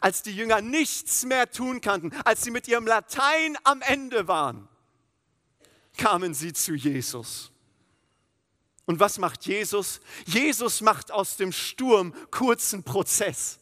als 0.00 0.22
die 0.22 0.34
Jünger 0.34 0.60
nichts 0.60 1.24
mehr 1.24 1.50
tun 1.50 1.80
konnten, 1.80 2.12
als 2.24 2.42
sie 2.42 2.50
mit 2.50 2.68
ihrem 2.68 2.86
Latein 2.86 3.56
am 3.64 3.82
Ende 3.82 4.28
waren, 4.28 4.68
kamen 5.96 6.34
sie 6.34 6.52
zu 6.52 6.74
Jesus. 6.74 7.50
Und 8.86 9.00
was 9.00 9.18
macht 9.18 9.46
Jesus? 9.46 10.00
Jesus 10.26 10.80
macht 10.80 11.10
aus 11.10 11.36
dem 11.36 11.52
Sturm 11.52 12.14
kurzen 12.30 12.82
Prozess. 12.84 13.58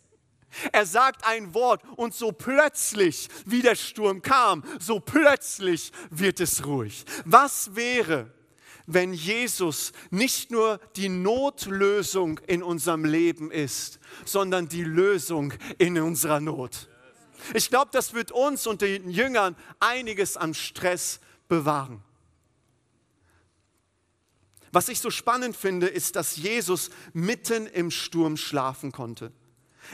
Er 0.71 0.85
sagt 0.85 1.25
ein 1.25 1.55
Wort 1.55 1.83
und 1.97 2.15
so 2.15 2.33
plötzlich, 2.33 3.29
wie 3.47 3.63
der 3.63 3.75
Sturm 3.75 4.21
kam, 4.21 4.65
so 4.79 5.01
plötzlich 5.01 5.93
wird 6.11 6.41
es 6.41 6.67
ruhig. 6.67 7.05
Was 7.25 7.75
wäre, 7.75 8.33
wenn 8.87 9.13
Jesus 9.13 9.93
nicht 10.11 10.51
nur 10.51 10.79
die 10.97 11.09
Notlösung 11.09 12.41
in 12.47 12.63
unserem 12.63 13.05
Leben 13.05 13.51
ist, 13.51 13.99
sondern 14.25 14.69
die 14.69 14.85
Lösung 14.85 15.55
in 15.79 15.99
unserer 16.01 16.41
Not. 16.41 16.89
Ich 17.55 17.71
glaube, 17.71 17.91
das 17.93 18.15
wird 18.15 18.33
uns 18.33 18.67
und 18.67 18.83
den 18.83 19.11
Jüngern 19.11 19.57
einiges 19.81 20.37
an 20.37 20.55
Stress 20.55 21.21
bewahren. 21.49 22.03
Was 24.73 24.89
ich 24.89 25.01
so 25.01 25.11
spannend 25.11 25.55
finde, 25.55 25.87
ist, 25.87 26.17
dass 26.17 26.37
Jesus 26.37 26.91
mitten 27.13 27.67
im 27.67 27.91
Sturm 27.91 28.39
schlafen 28.39 28.91
konnte. 28.91 29.33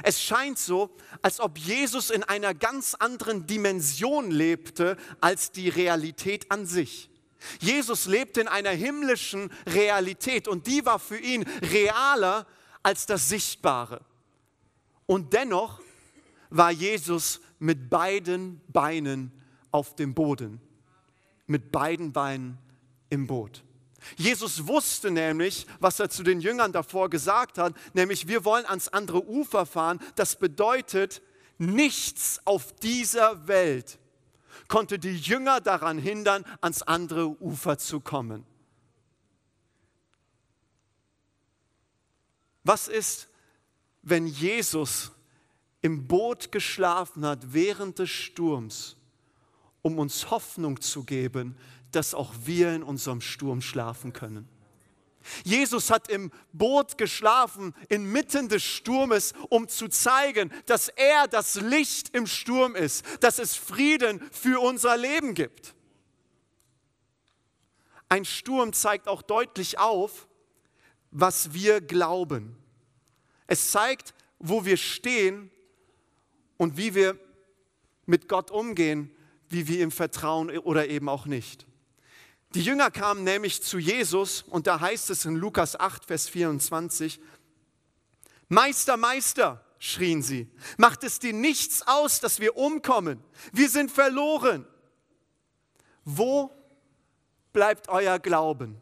Es 0.02 0.23
scheint 0.23 0.59
so, 0.59 0.95
als 1.23 1.40
ob 1.40 1.59
Jesus 1.59 2.11
in 2.11 2.23
einer 2.23 2.54
ganz 2.54 2.95
anderen 2.95 3.47
Dimension 3.47 4.30
lebte 4.30 4.97
als 5.21 5.50
die 5.50 5.68
Realität 5.68 6.50
an 6.50 6.66
sich. 6.66 7.08
Jesus 7.61 8.07
lebte 8.07 8.40
in 8.40 8.49
einer 8.49 8.71
himmlischen 8.71 9.50
Realität 9.66 10.49
und 10.49 10.66
die 10.66 10.85
war 10.85 10.99
für 10.99 11.18
ihn 11.18 11.45
realer 11.62 12.47
als 12.83 13.07
das 13.07 13.28
Sichtbare. 13.28 14.00
Und 15.07 15.33
dennoch 15.33 15.80
war 16.50 16.71
Jesus 16.71 17.40
mit 17.59 17.90
beiden 17.90 18.61
Beinen 18.68 19.33
auf 19.71 19.97
dem 19.97 20.14
Boden, 20.14 20.61
mit 21.47 21.73
beiden 21.73 22.12
Beinen 22.12 22.59
im 23.11 23.26
Boot. 23.26 23.62
Jesus 24.16 24.66
wusste 24.66 25.11
nämlich, 25.11 25.66
was 25.80 26.00
er 26.00 26.09
zu 26.09 26.23
den 26.23 26.40
Jüngern 26.40 26.73
davor 26.73 27.11
gesagt 27.11 27.59
hat, 27.59 27.75
nämlich 27.95 28.28
wir 28.28 28.45
wollen 28.45 28.64
ans 28.66 28.88
andere 28.88 29.26
Ufer 29.26 29.66
fahren. 29.66 30.00
Das 30.14 30.37
bedeutet, 30.37 31.21
nichts 31.59 32.40
auf 32.45 32.75
dieser 32.76 33.49
Welt 33.49 33.99
konnte 34.69 34.99
die 34.99 35.17
Jünger 35.17 35.61
daran 35.61 35.99
hindern, 35.99 36.45
ans 36.61 36.83
andere 36.83 37.29
Ufer 37.43 37.79
zu 37.79 38.01
kommen. 38.01 38.45
Was 42.65 42.87
ist, 42.87 43.29
wenn 44.03 44.27
Jesus 44.27 45.11
im 45.81 46.07
Boot 46.07 46.53
geschlafen 46.53 47.25
hat 47.25 47.55
während 47.55 47.99
des 47.99 48.11
Sturms, 48.11 48.97
um 49.81 49.99
uns 49.99 50.31
Hoffnung 50.31 50.81
zu 50.81 51.05
geben, 51.05 51.57
dass 51.93 52.15
auch 52.15 52.35
wir 52.45 52.75
in 52.75 52.83
unserem 52.83 53.23
Sturm 53.23 53.63
schlafen 53.63 54.13
können? 54.13 54.49
Jesus 55.45 55.91
hat 55.91 56.09
im 56.09 56.31
Boot 56.53 56.99
geschlafen 56.99 57.75
inmitten 57.89 58.49
des 58.49 58.63
Sturmes, 58.63 59.35
um 59.51 59.69
zu 59.69 59.89
zeigen, 59.89 60.53
dass 60.67 60.89
er 60.89 61.29
das 61.29 61.57
Licht 61.57 62.15
im 62.15 62.27
Sturm 62.27 62.75
ist, 62.75 63.05
dass 63.21 63.39
es 63.39 63.55
Frieden 63.55 64.23
für 64.31 64.61
unser 64.61 64.97
Leben 64.97 65.35
gibt. 65.35 65.75
Ein 68.09 68.25
Sturm 68.25 68.73
zeigt 68.73 69.07
auch 69.07 69.23
deutlich 69.23 69.79
auf, 69.79 70.29
was 71.11 71.53
wir 71.53 71.81
glauben. 71.81 72.57
Es 73.47 73.71
zeigt, 73.71 74.15
wo 74.39 74.65
wir 74.65 74.77
stehen 74.77 75.51
und 76.57 76.77
wie 76.77 76.95
wir 76.95 77.19
mit 78.07 78.29
Gott 78.29 78.51
umgehen, 78.51 79.15
wie 79.49 79.69
wir 79.69 79.81
ihm 79.81 79.91
vertrauen 79.91 80.57
oder 80.59 80.89
eben 80.89 81.09
auch 81.09 81.27
nicht. 81.27 81.68
Die 82.55 82.62
Jünger 82.62 82.90
kamen 82.90 83.25
nämlich 83.25 83.62
zu 83.62 83.78
Jesus 83.78 84.43
und 84.43 84.67
da 84.67 84.81
heißt 84.81 85.11
es 85.11 85.25
in 85.25 85.37
Lukas 85.37 85.78
8, 85.78 86.07
Vers 86.07 86.28
24, 86.28 87.21
Meister, 88.49 88.97
Meister, 88.97 89.64
schrien 89.78 90.23
sie. 90.23 90.50
Macht 90.78 91.05
es 91.05 91.19
dir 91.19 91.35
nichts 91.35 91.87
aus, 91.87 92.21
dass 92.21 92.40
wir 92.40 92.57
umkommen? 92.57 93.23
Wir 93.52 93.69
sind 93.69 93.90
verloren. 93.90 94.67
Wo 96.05 96.50
bleibt 97.52 97.88
euer 97.88 98.19
Glauben? 98.19 98.81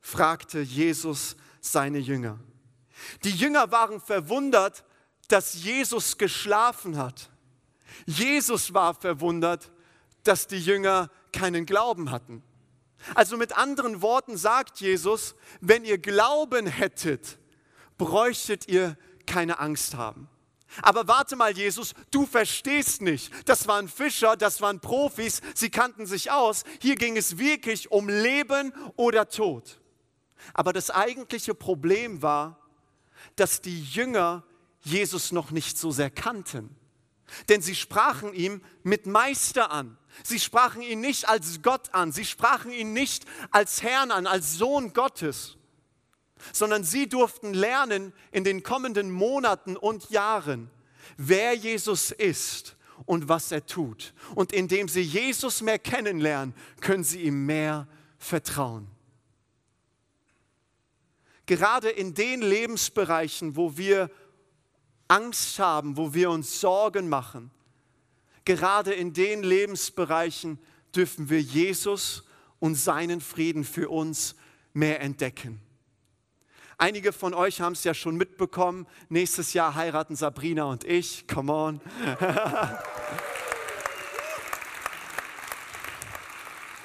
fragte 0.00 0.60
Jesus 0.60 1.36
seine 1.60 1.98
Jünger. 1.98 2.38
Die 3.24 3.30
Jünger 3.30 3.70
waren 3.70 4.00
verwundert, 4.00 4.84
dass 5.28 5.54
Jesus 5.54 6.16
geschlafen 6.16 6.96
hat. 6.96 7.30
Jesus 8.06 8.72
war 8.72 8.94
verwundert, 8.94 9.70
dass 10.22 10.46
die 10.46 10.58
Jünger 10.58 11.10
keinen 11.32 11.66
Glauben 11.66 12.10
hatten. 12.10 12.42
Also 13.14 13.36
mit 13.36 13.56
anderen 13.56 14.02
Worten 14.02 14.36
sagt 14.36 14.80
Jesus, 14.80 15.34
wenn 15.60 15.84
ihr 15.84 15.98
Glauben 15.98 16.66
hättet, 16.66 17.38
bräuchtet 17.98 18.68
ihr 18.68 18.96
keine 19.26 19.58
Angst 19.58 19.94
haben. 19.94 20.28
Aber 20.82 21.08
warte 21.08 21.34
mal, 21.36 21.56
Jesus, 21.56 21.94
du 22.10 22.26
verstehst 22.26 23.02
nicht. 23.02 23.32
Das 23.48 23.66
waren 23.66 23.88
Fischer, 23.88 24.36
das 24.36 24.60
waren 24.60 24.80
Profis, 24.80 25.40
sie 25.54 25.70
kannten 25.70 26.06
sich 26.06 26.30
aus. 26.30 26.64
Hier 26.80 26.94
ging 26.94 27.16
es 27.16 27.38
wirklich 27.38 27.90
um 27.90 28.08
Leben 28.08 28.72
oder 28.96 29.28
Tod. 29.28 29.80
Aber 30.54 30.72
das 30.72 30.90
eigentliche 30.90 31.54
Problem 31.54 32.22
war, 32.22 32.58
dass 33.36 33.60
die 33.60 33.82
Jünger 33.82 34.44
Jesus 34.82 35.32
noch 35.32 35.50
nicht 35.50 35.76
so 35.76 35.90
sehr 35.90 36.10
kannten. 36.10 36.74
Denn 37.48 37.62
sie 37.62 37.74
sprachen 37.74 38.32
ihm 38.32 38.62
mit 38.82 39.06
Meister 39.06 39.70
an. 39.70 39.98
Sie 40.22 40.40
sprachen 40.40 40.82
ihn 40.82 41.00
nicht 41.00 41.28
als 41.28 41.62
Gott 41.62 41.92
an. 41.94 42.12
Sie 42.12 42.24
sprachen 42.24 42.70
ihn 42.70 42.92
nicht 42.92 43.24
als 43.50 43.82
Herrn 43.82 44.10
an, 44.10 44.26
als 44.26 44.54
Sohn 44.54 44.92
Gottes. 44.92 45.56
Sondern 46.52 46.84
sie 46.84 47.08
durften 47.08 47.52
lernen 47.52 48.12
in 48.32 48.44
den 48.44 48.62
kommenden 48.62 49.10
Monaten 49.10 49.76
und 49.76 50.10
Jahren, 50.10 50.70
wer 51.16 51.54
Jesus 51.54 52.12
ist 52.12 52.76
und 53.04 53.28
was 53.28 53.52
er 53.52 53.66
tut. 53.66 54.14
Und 54.34 54.52
indem 54.52 54.88
sie 54.88 55.02
Jesus 55.02 55.60
mehr 55.60 55.78
kennenlernen, 55.78 56.54
können 56.80 57.04
sie 57.04 57.22
ihm 57.22 57.46
mehr 57.46 57.86
vertrauen. 58.18 58.88
Gerade 61.46 61.90
in 61.90 62.14
den 62.14 62.42
Lebensbereichen, 62.42 63.56
wo 63.56 63.76
wir 63.76 64.10
Angst 65.08 65.58
haben, 65.58 65.96
wo 65.96 66.14
wir 66.14 66.30
uns 66.30 66.60
Sorgen 66.60 67.08
machen, 67.08 67.50
gerade 68.44 68.92
in 68.92 69.12
den 69.12 69.42
Lebensbereichen 69.42 70.58
dürfen 70.94 71.30
wir 71.30 71.40
Jesus 71.40 72.24
und 72.58 72.74
seinen 72.74 73.20
Frieden 73.20 73.64
für 73.64 73.88
uns 73.88 74.34
mehr 74.72 75.00
entdecken. 75.00 75.60
Einige 76.78 77.12
von 77.12 77.34
euch 77.34 77.60
haben 77.60 77.74
es 77.74 77.84
ja 77.84 77.92
schon 77.92 78.16
mitbekommen. 78.16 78.86
Nächstes 79.10 79.52
Jahr 79.52 79.74
heiraten 79.74 80.16
Sabrina 80.16 80.64
und 80.64 80.84
ich. 80.84 81.28
Come 81.28 81.52
on. 81.52 81.80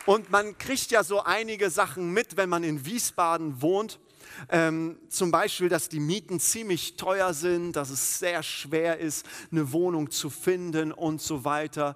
und 0.05 0.29
man 0.29 0.57
kriegt 0.57 0.91
ja 0.91 1.03
so 1.03 1.23
einige 1.23 1.69
Sachen 1.69 2.11
mit, 2.11 2.35
wenn 2.35 2.49
man 2.49 2.65
in 2.65 2.85
Wiesbaden 2.85 3.61
wohnt. 3.61 3.99
Ähm, 4.49 4.97
zum 5.09 5.31
Beispiel, 5.31 5.69
dass 5.69 5.89
die 5.89 5.99
Mieten 5.99 6.39
ziemlich 6.39 6.97
teuer 6.97 7.33
sind, 7.33 7.75
dass 7.75 7.89
es 7.89 8.19
sehr 8.19 8.43
schwer 8.43 8.99
ist, 8.99 9.25
eine 9.51 9.71
Wohnung 9.71 10.11
zu 10.11 10.29
finden 10.29 10.91
und 10.91 11.21
so 11.21 11.45
weiter. 11.45 11.95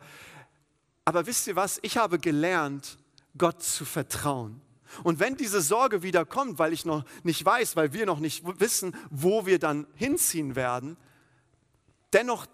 Aber 1.06 1.26
wisst 1.26 1.48
ihr 1.48 1.56
was? 1.56 1.80
Ich 1.82 1.98
habe 1.98 2.20
gelernt, 2.20 2.98
Gott 3.38 3.64
zu 3.64 3.86
vertrauen. 3.86 4.62
Und 5.04 5.20
wenn 5.20 5.38
diese 5.38 5.62
Sorge 5.62 6.02
wieder 6.02 6.26
kommt, 6.26 6.60
weil 6.60 6.74
ich 6.74 6.86
noch 6.86 7.04
nicht 7.24 7.44
weiß, 7.44 7.76
weil 7.76 7.94
wir 7.94 8.06
noch 8.06 8.20
nicht 8.20 8.44
wissen, 8.60 8.96
wo 9.10 9.46
wir 9.46 9.60
dann 9.60 9.88
hinziehen 9.96 10.56
werden, 10.56 10.98
dennoch 12.14 12.48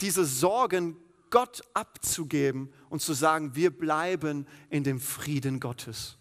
diese 0.00 0.24
Sorgen 0.24 0.96
Gott 1.30 1.62
abzugeben 1.74 2.72
und 2.90 3.00
zu 3.00 3.14
sagen, 3.14 3.54
wir 3.54 3.70
bleiben 3.70 4.46
in 4.68 4.84
dem 4.84 5.00
Frieden 5.00 5.60
Gottes. 5.60 6.18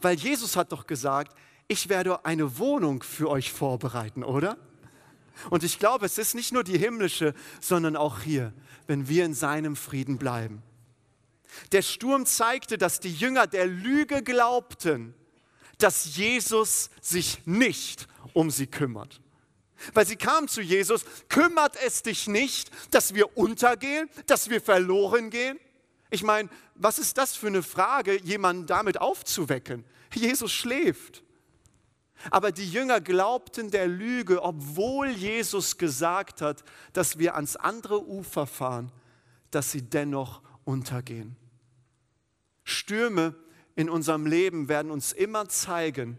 Weil 0.00 0.16
Jesus 0.16 0.56
hat 0.56 0.72
doch 0.72 0.86
gesagt, 0.86 1.36
ich 1.68 1.88
werde 1.88 2.24
eine 2.24 2.58
Wohnung 2.58 3.02
für 3.02 3.28
euch 3.28 3.52
vorbereiten, 3.52 4.24
oder? 4.24 4.56
Und 5.50 5.62
ich 5.62 5.78
glaube, 5.78 6.06
es 6.06 6.18
ist 6.18 6.34
nicht 6.34 6.52
nur 6.52 6.64
die 6.64 6.78
himmlische, 6.78 7.34
sondern 7.60 7.94
auch 7.94 8.20
hier, 8.20 8.52
wenn 8.86 9.08
wir 9.08 9.24
in 9.24 9.34
seinem 9.34 9.76
Frieden 9.76 10.18
bleiben. 10.18 10.62
Der 11.72 11.82
Sturm 11.82 12.26
zeigte, 12.26 12.78
dass 12.78 13.00
die 13.00 13.12
Jünger 13.12 13.46
der 13.46 13.66
Lüge 13.66 14.22
glaubten, 14.22 15.14
dass 15.78 16.16
Jesus 16.16 16.90
sich 17.00 17.46
nicht 17.46 18.08
um 18.32 18.50
sie 18.50 18.66
kümmert. 18.66 19.20
Weil 19.94 20.06
sie 20.06 20.16
kamen 20.16 20.48
zu 20.48 20.60
Jesus, 20.60 21.04
kümmert 21.28 21.76
es 21.86 22.02
dich 22.02 22.26
nicht, 22.26 22.70
dass 22.92 23.14
wir 23.14 23.36
untergehen, 23.36 24.10
dass 24.26 24.50
wir 24.50 24.60
verloren 24.60 25.30
gehen? 25.30 25.58
Ich 26.10 26.24
meine, 26.24 26.48
was 26.74 26.98
ist 26.98 27.16
das 27.18 27.36
für 27.36 27.46
eine 27.46 27.62
Frage, 27.62 28.20
jemanden 28.22 28.66
damit 28.66 29.00
aufzuwecken? 29.00 29.84
Jesus 30.12 30.52
schläft. 30.52 31.22
Aber 32.30 32.52
die 32.52 32.68
Jünger 32.68 33.00
glaubten 33.00 33.70
der 33.70 33.86
Lüge, 33.86 34.42
obwohl 34.42 35.08
Jesus 35.08 35.78
gesagt 35.78 36.42
hat, 36.42 36.64
dass 36.92 37.18
wir 37.18 37.34
ans 37.36 37.56
andere 37.56 38.06
Ufer 38.06 38.46
fahren, 38.46 38.90
dass 39.50 39.70
sie 39.70 39.82
dennoch 39.82 40.42
untergehen. 40.64 41.36
Stürme 42.64 43.34
in 43.76 43.88
unserem 43.88 44.26
Leben 44.26 44.68
werden 44.68 44.90
uns 44.90 45.12
immer 45.12 45.48
zeigen, 45.48 46.18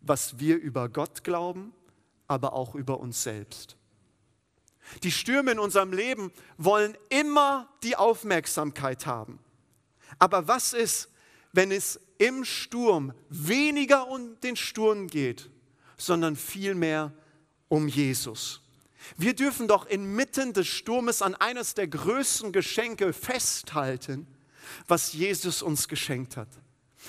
was 0.00 0.38
wir 0.38 0.56
über 0.56 0.88
Gott 0.88 1.24
glauben, 1.24 1.72
aber 2.26 2.52
auch 2.52 2.74
über 2.74 3.00
uns 3.00 3.22
selbst. 3.22 3.76
Die 5.02 5.10
Stürme 5.10 5.52
in 5.52 5.58
unserem 5.58 5.92
Leben 5.92 6.32
wollen 6.58 6.96
immer 7.08 7.68
die 7.82 7.96
Aufmerksamkeit 7.96 9.06
haben. 9.06 9.38
Aber 10.18 10.48
was 10.48 10.72
ist, 10.72 11.10
wenn 11.52 11.72
es 11.72 12.00
im 12.18 12.44
Sturm 12.44 13.12
weniger 13.28 14.08
um 14.08 14.38
den 14.40 14.56
Sturm 14.56 15.06
geht, 15.06 15.50
sondern 15.96 16.36
vielmehr 16.36 17.12
um 17.68 17.88
Jesus. 17.88 18.60
Wir 19.16 19.34
dürfen 19.34 19.68
doch 19.68 19.86
inmitten 19.86 20.52
des 20.52 20.66
Sturmes 20.66 21.22
an 21.22 21.34
eines 21.34 21.74
der 21.74 21.86
größten 21.86 22.52
Geschenke 22.52 23.12
festhalten, 23.12 24.26
was 24.88 25.12
Jesus 25.12 25.62
uns 25.62 25.88
geschenkt 25.88 26.36
hat. 26.36 26.48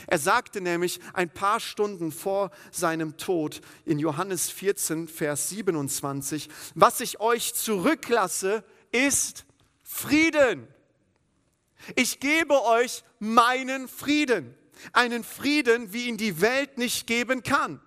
Er 0.06 0.20
sagte 0.20 0.62
nämlich 0.62 1.00
ein 1.14 1.30
paar 1.30 1.60
Stunden 1.60 2.12
vor 2.12 2.52
seinem 2.72 3.18
Tod 3.18 3.62
in 3.86 3.98
Johannes 3.98 4.50
14, 4.50 5.08
Vers 5.08 5.50
27, 5.50 6.50
was 6.76 7.00
ich 7.00 7.20
euch 7.20 7.56
zurücklasse, 7.56 8.64
ist 8.92 9.46
Frieden. 9.82 10.68
Ich 11.96 12.20
gebe 12.20 12.64
euch 12.64 13.04
meinen 13.20 13.88
Frieden, 13.88 14.54
einen 14.94 15.24
Frieden, 15.24 15.94
wie 15.94 16.08
ihn 16.08 16.18
die 16.18 16.42
Welt 16.42 16.78
nicht 16.78 17.08
geben 17.08 17.44
kann. 17.44 17.82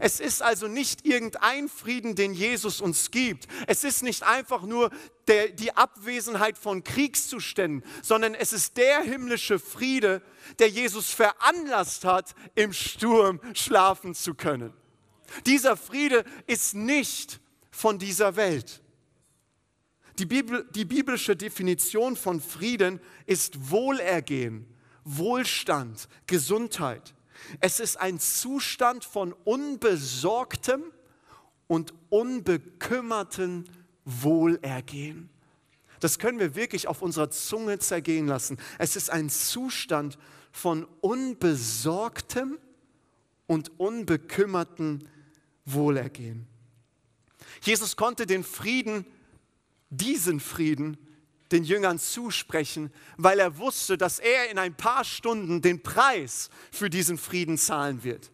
Es 0.00 0.20
ist 0.20 0.42
also 0.42 0.68
nicht 0.68 1.06
irgendein 1.06 1.68
Frieden, 1.68 2.14
den 2.14 2.34
Jesus 2.34 2.80
uns 2.80 3.10
gibt. 3.10 3.46
Es 3.66 3.84
ist 3.84 4.02
nicht 4.02 4.22
einfach 4.22 4.62
nur 4.62 4.90
der, 5.28 5.48
die 5.48 5.76
Abwesenheit 5.76 6.58
von 6.58 6.82
Kriegszuständen, 6.82 7.88
sondern 8.02 8.34
es 8.34 8.52
ist 8.52 8.76
der 8.76 9.02
himmlische 9.02 9.58
Friede, 9.58 10.22
der 10.58 10.68
Jesus 10.68 11.10
veranlasst 11.10 12.04
hat, 12.04 12.34
im 12.54 12.72
Sturm 12.72 13.40
schlafen 13.54 14.14
zu 14.14 14.34
können. 14.34 14.72
Dieser 15.44 15.76
Friede 15.76 16.24
ist 16.46 16.74
nicht 16.74 17.40
von 17.70 17.98
dieser 17.98 18.36
Welt. 18.36 18.82
Die, 20.18 20.26
Bibel, 20.26 20.66
die 20.74 20.84
biblische 20.84 21.36
Definition 21.36 22.16
von 22.16 22.40
Frieden 22.40 23.00
ist 23.26 23.70
Wohlergehen, 23.70 24.66
Wohlstand, 25.06 26.08
Gesundheit. 26.26 27.14
Es 27.60 27.80
ist 27.80 27.98
ein 27.98 28.18
Zustand 28.18 29.04
von 29.04 29.32
unbesorgtem 29.44 30.82
und 31.68 31.94
unbekümmertem 32.10 33.64
Wohlergehen. 34.04 35.30
Das 36.00 36.18
können 36.18 36.40
wir 36.40 36.54
wirklich 36.56 36.88
auf 36.88 37.02
unserer 37.02 37.30
Zunge 37.30 37.78
zergehen 37.78 38.26
lassen. 38.26 38.58
Es 38.78 38.96
ist 38.96 39.10
ein 39.10 39.30
Zustand 39.30 40.18
von 40.50 40.86
unbesorgtem 41.00 42.58
und 43.46 43.78
unbekümmertem 43.78 45.00
Wohlergehen. 45.64 46.46
Jesus 47.62 47.96
konnte 47.96 48.26
den 48.26 48.42
Frieden, 48.42 49.06
diesen 49.88 50.40
Frieden, 50.40 50.98
den 51.56 51.64
Jüngern 51.64 51.98
zusprechen, 51.98 52.92
weil 53.16 53.38
er 53.40 53.56
wusste, 53.56 53.96
dass 53.96 54.18
er 54.18 54.50
in 54.50 54.58
ein 54.58 54.74
paar 54.76 55.04
Stunden 55.04 55.62
den 55.62 55.82
Preis 55.82 56.50
für 56.70 56.90
diesen 56.90 57.16
Frieden 57.16 57.56
zahlen 57.56 58.04
wird. 58.04 58.30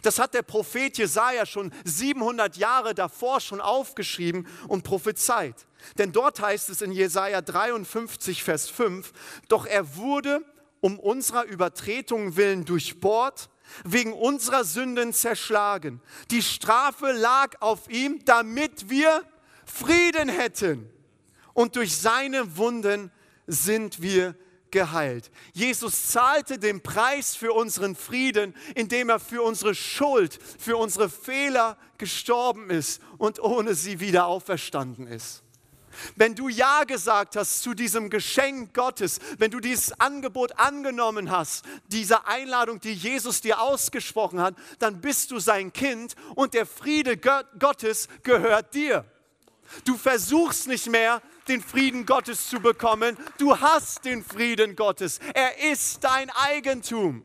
Das 0.00 0.18
hat 0.18 0.32
der 0.32 0.42
Prophet 0.42 0.96
Jesaja 0.96 1.44
schon 1.44 1.70
700 1.84 2.56
Jahre 2.56 2.94
davor 2.94 3.40
schon 3.40 3.60
aufgeschrieben 3.60 4.46
und 4.68 4.84
prophezeit. 4.84 5.66
Denn 5.98 6.12
dort 6.12 6.40
heißt 6.40 6.70
es 6.70 6.80
in 6.80 6.92
Jesaja 6.92 7.42
53, 7.42 8.42
Vers 8.42 8.70
5, 8.70 9.12
doch 9.48 9.66
er 9.66 9.96
wurde 9.96 10.42
um 10.80 10.98
unserer 10.98 11.44
Übertretungen 11.44 12.36
willen 12.36 12.64
durchbohrt, 12.64 13.50
wegen 13.84 14.14
unserer 14.14 14.64
Sünden 14.64 15.12
zerschlagen. 15.12 16.00
Die 16.30 16.42
Strafe 16.42 17.12
lag 17.12 17.60
auf 17.60 17.90
ihm, 17.90 18.24
damit 18.24 18.88
wir 18.88 19.22
Frieden 19.66 20.28
hätten. 20.28 20.90
Und 21.54 21.76
durch 21.76 21.96
seine 21.96 22.56
Wunden 22.56 23.10
sind 23.46 24.02
wir 24.02 24.34
geheilt. 24.70 25.30
Jesus 25.52 26.08
zahlte 26.08 26.58
den 26.58 26.82
Preis 26.82 27.36
für 27.36 27.52
unseren 27.52 27.94
Frieden, 27.94 28.54
indem 28.74 29.10
er 29.10 29.20
für 29.20 29.42
unsere 29.42 29.74
Schuld, 29.74 30.38
für 30.58 30.76
unsere 30.76 31.08
Fehler 31.08 31.76
gestorben 31.98 32.70
ist 32.70 33.00
und 33.18 33.40
ohne 33.40 33.74
sie 33.74 34.00
wieder 34.00 34.26
auferstanden 34.26 35.06
ist. 35.06 35.42
Wenn 36.16 36.34
du 36.34 36.48
Ja 36.48 36.84
gesagt 36.84 37.36
hast 37.36 37.62
zu 37.62 37.74
diesem 37.74 38.08
Geschenk 38.08 38.72
Gottes, 38.72 39.20
wenn 39.36 39.50
du 39.50 39.60
dieses 39.60 39.92
Angebot 40.00 40.58
angenommen 40.58 41.30
hast, 41.30 41.66
diese 41.88 42.26
Einladung, 42.26 42.80
die 42.80 42.94
Jesus 42.94 43.42
dir 43.42 43.60
ausgesprochen 43.60 44.40
hat, 44.40 44.54
dann 44.78 45.02
bist 45.02 45.30
du 45.30 45.38
sein 45.38 45.70
Kind 45.70 46.14
und 46.34 46.54
der 46.54 46.64
Friede 46.64 47.18
Gottes 47.58 48.08
gehört 48.22 48.74
dir. 48.74 49.04
Du 49.84 49.96
versuchst 49.96 50.66
nicht 50.66 50.88
mehr, 50.88 51.22
den 51.48 51.60
Frieden 51.60 52.06
Gottes 52.06 52.48
zu 52.48 52.60
bekommen. 52.60 53.16
Du 53.38 53.58
hast 53.58 54.04
den 54.04 54.24
Frieden 54.24 54.76
Gottes. 54.76 55.18
Er 55.34 55.70
ist 55.70 56.04
dein 56.04 56.30
Eigentum. 56.30 57.24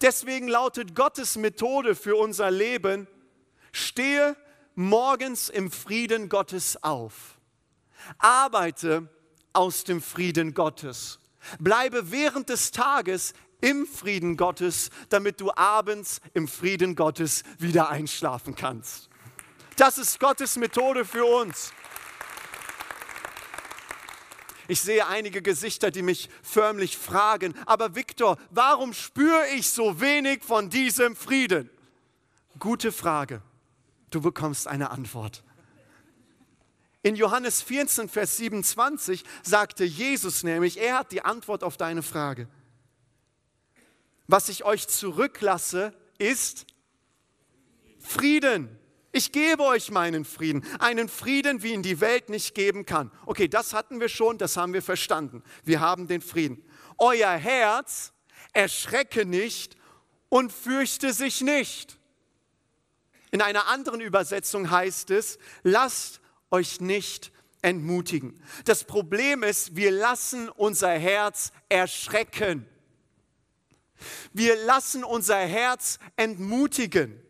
Deswegen 0.00 0.48
lautet 0.48 0.94
Gottes 0.94 1.36
Methode 1.36 1.94
für 1.94 2.16
unser 2.16 2.50
Leben, 2.50 3.06
stehe 3.72 4.36
morgens 4.74 5.48
im 5.48 5.70
Frieden 5.70 6.28
Gottes 6.28 6.82
auf. 6.82 7.38
Arbeite 8.18 9.08
aus 9.52 9.84
dem 9.84 10.00
Frieden 10.02 10.54
Gottes. 10.54 11.18
Bleibe 11.58 12.10
während 12.10 12.48
des 12.48 12.70
Tages 12.70 13.34
im 13.60 13.86
Frieden 13.86 14.36
Gottes, 14.36 14.90
damit 15.08 15.40
du 15.40 15.52
abends 15.54 16.20
im 16.34 16.48
Frieden 16.48 16.96
Gottes 16.96 17.44
wieder 17.58 17.88
einschlafen 17.88 18.54
kannst. 18.54 19.08
Das 19.76 19.98
ist 19.98 20.20
Gottes 20.20 20.56
Methode 20.56 21.04
für 21.04 21.24
uns. 21.24 21.72
Ich 24.68 24.80
sehe 24.80 25.06
einige 25.06 25.42
Gesichter, 25.42 25.90
die 25.90 26.02
mich 26.02 26.28
förmlich 26.42 26.96
fragen, 26.96 27.54
aber 27.66 27.94
Viktor, 27.94 28.38
warum 28.50 28.94
spüre 28.94 29.46
ich 29.54 29.68
so 29.68 30.00
wenig 30.00 30.42
von 30.42 30.70
diesem 30.70 31.16
Frieden? 31.16 31.68
Gute 32.58 32.92
Frage. 32.92 33.42
Du 34.10 34.20
bekommst 34.20 34.68
eine 34.68 34.90
Antwort. 34.90 35.42
In 37.02 37.16
Johannes 37.16 37.60
14, 37.60 38.08
Vers 38.08 38.38
27 38.38 39.24
sagte 39.42 39.84
Jesus 39.84 40.42
nämlich, 40.42 40.80
er 40.80 40.98
hat 40.98 41.12
die 41.12 41.22
Antwort 41.22 41.62
auf 41.62 41.76
deine 41.76 42.02
Frage. 42.02 42.48
Was 44.26 44.48
ich 44.48 44.64
euch 44.64 44.88
zurücklasse, 44.88 45.92
ist 46.16 46.64
Frieden. 47.98 48.78
Ich 49.16 49.30
gebe 49.30 49.62
euch 49.62 49.92
meinen 49.92 50.24
Frieden, 50.24 50.66
einen 50.80 51.08
Frieden, 51.08 51.62
wie 51.62 51.72
ihn 51.72 51.84
die 51.84 52.00
Welt 52.00 52.30
nicht 52.30 52.52
geben 52.52 52.84
kann. 52.84 53.12
Okay, 53.26 53.46
das 53.46 53.72
hatten 53.72 54.00
wir 54.00 54.08
schon, 54.08 54.38
das 54.38 54.56
haben 54.56 54.72
wir 54.72 54.82
verstanden. 54.82 55.44
Wir 55.62 55.78
haben 55.78 56.08
den 56.08 56.20
Frieden. 56.20 56.68
Euer 56.98 57.30
Herz 57.30 58.12
erschrecke 58.52 59.24
nicht 59.24 59.76
und 60.30 60.50
fürchte 60.52 61.12
sich 61.12 61.42
nicht. 61.42 61.96
In 63.30 63.40
einer 63.40 63.68
anderen 63.68 64.00
Übersetzung 64.00 64.72
heißt 64.72 65.12
es, 65.12 65.38
lasst 65.62 66.20
euch 66.50 66.80
nicht 66.80 67.30
entmutigen. 67.62 68.42
Das 68.64 68.82
Problem 68.82 69.44
ist, 69.44 69.76
wir 69.76 69.92
lassen 69.92 70.48
unser 70.48 70.90
Herz 70.90 71.52
erschrecken. 71.68 72.66
Wir 74.32 74.56
lassen 74.64 75.04
unser 75.04 75.38
Herz 75.38 76.00
entmutigen. 76.16 77.23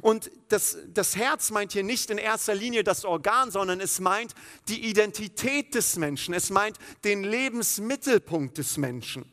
Und 0.00 0.30
das, 0.48 0.78
das 0.88 1.16
Herz 1.16 1.50
meint 1.50 1.72
hier 1.72 1.82
nicht 1.82 2.10
in 2.10 2.18
erster 2.18 2.54
Linie 2.54 2.84
das 2.84 3.04
Organ, 3.04 3.50
sondern 3.50 3.80
es 3.80 4.00
meint 4.00 4.34
die 4.68 4.88
Identität 4.88 5.74
des 5.74 5.96
Menschen. 5.96 6.34
Es 6.34 6.50
meint 6.50 6.78
den 7.04 7.24
Lebensmittelpunkt 7.24 8.58
des 8.58 8.76
Menschen. 8.76 9.30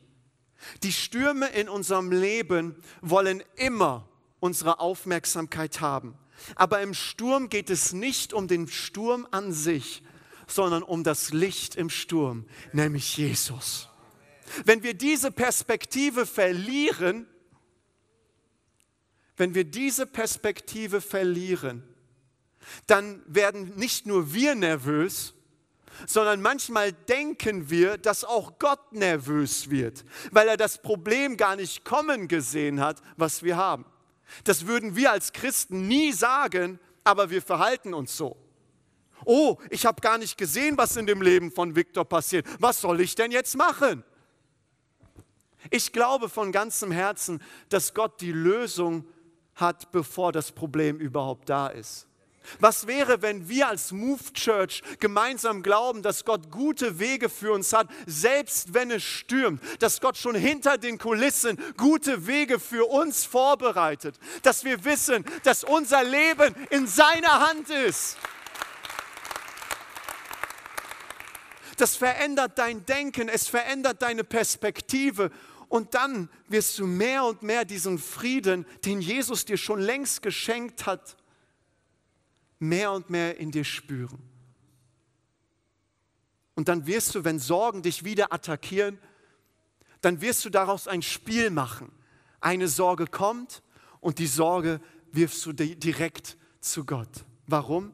Die 0.82 0.92
Stürme 0.92 1.48
in 1.48 1.68
unserem 1.68 2.10
Leben 2.10 2.76
wollen 3.00 3.42
immer 3.56 4.08
unsere 4.40 4.80
Aufmerksamkeit 4.80 5.80
haben. 5.80 6.16
Aber 6.54 6.80
im 6.82 6.94
Sturm 6.94 7.48
geht 7.48 7.70
es 7.70 7.92
nicht 7.92 8.32
um 8.32 8.48
den 8.48 8.68
Sturm 8.68 9.26
an 9.30 9.52
sich, 9.52 10.02
sondern 10.46 10.82
um 10.82 11.04
das 11.04 11.32
Licht 11.32 11.76
im 11.76 11.90
Sturm, 11.90 12.46
nämlich 12.72 13.16
Jesus. 13.16 13.88
Wenn 14.64 14.82
wir 14.82 14.94
diese 14.94 15.30
Perspektive 15.30 16.26
verlieren, 16.26 17.26
wenn 19.38 19.54
wir 19.54 19.64
diese 19.64 20.06
Perspektive 20.06 21.00
verlieren, 21.00 21.82
dann 22.86 23.22
werden 23.26 23.72
nicht 23.76 24.06
nur 24.06 24.34
wir 24.34 24.54
nervös, 24.54 25.34
sondern 26.06 26.42
manchmal 26.42 26.92
denken 26.92 27.70
wir, 27.70 27.96
dass 27.96 28.24
auch 28.24 28.58
Gott 28.58 28.92
nervös 28.92 29.70
wird, 29.70 30.04
weil 30.30 30.48
er 30.48 30.56
das 30.56 30.82
Problem 30.82 31.36
gar 31.36 31.56
nicht 31.56 31.84
kommen 31.84 32.28
gesehen 32.28 32.80
hat, 32.80 33.00
was 33.16 33.42
wir 33.42 33.56
haben. 33.56 33.84
Das 34.44 34.66
würden 34.66 34.94
wir 34.94 35.12
als 35.12 35.32
Christen 35.32 35.88
nie 35.88 36.12
sagen, 36.12 36.78
aber 37.04 37.30
wir 37.30 37.40
verhalten 37.40 37.94
uns 37.94 38.16
so. 38.16 38.36
Oh, 39.24 39.56
ich 39.70 39.86
habe 39.86 40.00
gar 40.00 40.18
nicht 40.18 40.36
gesehen, 40.38 40.76
was 40.78 40.96
in 40.96 41.06
dem 41.06 41.22
Leben 41.22 41.50
von 41.50 41.74
Viktor 41.74 42.04
passiert. 42.04 42.46
Was 42.60 42.80
soll 42.80 43.00
ich 43.00 43.14
denn 43.14 43.32
jetzt 43.32 43.56
machen? 43.56 44.04
Ich 45.70 45.92
glaube 45.92 46.28
von 46.28 46.52
ganzem 46.52 46.92
Herzen, 46.92 47.42
dass 47.68 47.94
Gott 47.94 48.20
die 48.20 48.32
Lösung 48.32 49.04
hat, 49.58 49.92
bevor 49.92 50.32
das 50.32 50.52
Problem 50.52 50.98
überhaupt 50.98 51.48
da 51.48 51.68
ist. 51.68 52.08
Was 52.60 52.86
wäre, 52.86 53.20
wenn 53.22 53.48
wir 53.48 53.68
als 53.68 53.92
Move 53.92 54.32
Church 54.32 54.82
gemeinsam 55.00 55.62
glauben, 55.62 56.02
dass 56.02 56.24
Gott 56.24 56.50
gute 56.50 56.98
Wege 56.98 57.28
für 57.28 57.52
uns 57.52 57.72
hat, 57.72 57.88
selbst 58.06 58.72
wenn 58.74 58.90
es 58.90 59.02
stürmt, 59.02 59.60
dass 59.80 60.00
Gott 60.00 60.16
schon 60.16 60.34
hinter 60.34 60.78
den 60.78 60.98
Kulissen 60.98 61.58
gute 61.76 62.26
Wege 62.26 62.58
für 62.58 62.86
uns 62.86 63.24
vorbereitet, 63.24 64.18
dass 64.42 64.64
wir 64.64 64.84
wissen, 64.84 65.24
dass 65.42 65.64
unser 65.64 66.02
Leben 66.02 66.54
in 66.70 66.86
seiner 66.86 67.48
Hand 67.48 67.68
ist. 67.70 68.16
Das 71.76 71.94
verändert 71.94 72.58
dein 72.58 72.84
Denken, 72.86 73.28
es 73.28 73.46
verändert 73.46 74.02
deine 74.02 74.24
Perspektive 74.24 75.30
und 75.68 75.94
dann 75.94 76.30
wirst 76.48 76.78
du 76.78 76.86
mehr 76.86 77.24
und 77.24 77.42
mehr 77.42 77.64
diesen 77.64 77.98
Frieden, 77.98 78.66
den 78.84 79.00
Jesus 79.00 79.44
dir 79.44 79.56
schon 79.56 79.80
längst 79.80 80.22
geschenkt 80.22 80.86
hat, 80.86 81.16
mehr 82.58 82.92
und 82.92 83.10
mehr 83.10 83.38
in 83.38 83.50
dir 83.50 83.64
spüren. 83.64 84.18
Und 86.54 86.68
dann 86.68 86.86
wirst 86.86 87.14
du, 87.14 87.24
wenn 87.24 87.38
Sorgen 87.38 87.82
dich 87.82 88.02
wieder 88.04 88.32
attackieren, 88.32 88.98
dann 90.00 90.20
wirst 90.20 90.44
du 90.44 90.50
daraus 90.50 90.88
ein 90.88 91.02
Spiel 91.02 91.50
machen. 91.50 91.92
Eine 92.40 92.68
Sorge 92.68 93.06
kommt 93.06 93.62
und 94.00 94.18
die 94.18 94.26
Sorge 94.26 94.80
wirfst 95.12 95.44
du 95.46 95.52
direkt 95.52 96.36
zu 96.60 96.84
Gott. 96.84 97.24
Warum? 97.46 97.92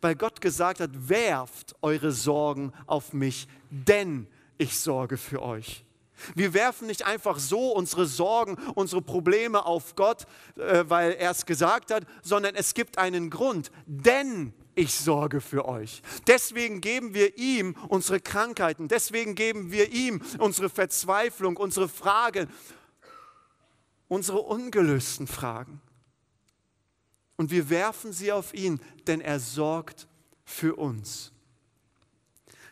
Weil 0.00 0.14
Gott 0.14 0.40
gesagt 0.40 0.80
hat, 0.80 1.08
werft 1.08 1.74
eure 1.80 2.12
Sorgen 2.12 2.72
auf 2.86 3.12
mich, 3.12 3.48
denn 3.70 4.26
ich 4.58 4.78
sorge 4.78 5.16
für 5.16 5.42
euch. 5.42 5.83
Wir 6.34 6.54
werfen 6.54 6.86
nicht 6.86 7.04
einfach 7.04 7.38
so 7.38 7.72
unsere 7.72 8.06
Sorgen, 8.06 8.56
unsere 8.74 9.02
Probleme 9.02 9.66
auf 9.66 9.96
Gott, 9.96 10.26
äh, 10.56 10.84
weil 10.88 11.12
er 11.12 11.30
es 11.30 11.46
gesagt 11.46 11.90
hat, 11.90 12.04
sondern 12.22 12.54
es 12.54 12.74
gibt 12.74 12.98
einen 12.98 13.30
Grund, 13.30 13.70
denn 13.86 14.52
ich 14.74 14.94
sorge 14.94 15.40
für 15.40 15.66
euch. 15.66 16.02
Deswegen 16.26 16.80
geben 16.80 17.14
wir 17.14 17.38
ihm 17.38 17.76
unsere 17.88 18.20
Krankheiten, 18.20 18.88
deswegen 18.88 19.34
geben 19.34 19.70
wir 19.70 19.92
ihm 19.92 20.22
unsere 20.38 20.68
Verzweiflung, 20.68 21.56
unsere 21.56 21.88
Fragen, 21.88 22.48
unsere 24.08 24.40
ungelösten 24.40 25.26
Fragen. 25.26 25.80
Und 27.36 27.50
wir 27.50 27.68
werfen 27.70 28.12
sie 28.12 28.32
auf 28.32 28.54
ihn, 28.54 28.80
denn 29.06 29.20
er 29.20 29.40
sorgt 29.40 30.06
für 30.44 30.76
uns. 30.76 31.32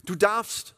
Du 0.05 0.14
darfst 0.14 0.74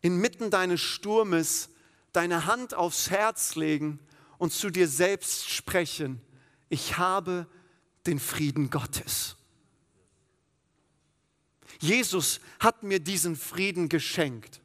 inmitten 0.00 0.50
deines 0.50 0.80
Sturmes 0.80 1.70
deine 2.12 2.46
Hand 2.46 2.74
aufs 2.74 3.10
Herz 3.10 3.54
legen 3.54 3.98
und 4.38 4.52
zu 4.52 4.70
dir 4.70 4.88
selbst 4.88 5.50
sprechen, 5.50 6.20
ich 6.68 6.98
habe 6.98 7.46
den 8.06 8.18
Frieden 8.18 8.70
Gottes. 8.70 9.36
Jesus 11.80 12.40
hat 12.58 12.82
mir 12.82 13.00
diesen 13.00 13.36
Frieden 13.36 13.88
geschenkt. 13.88 14.60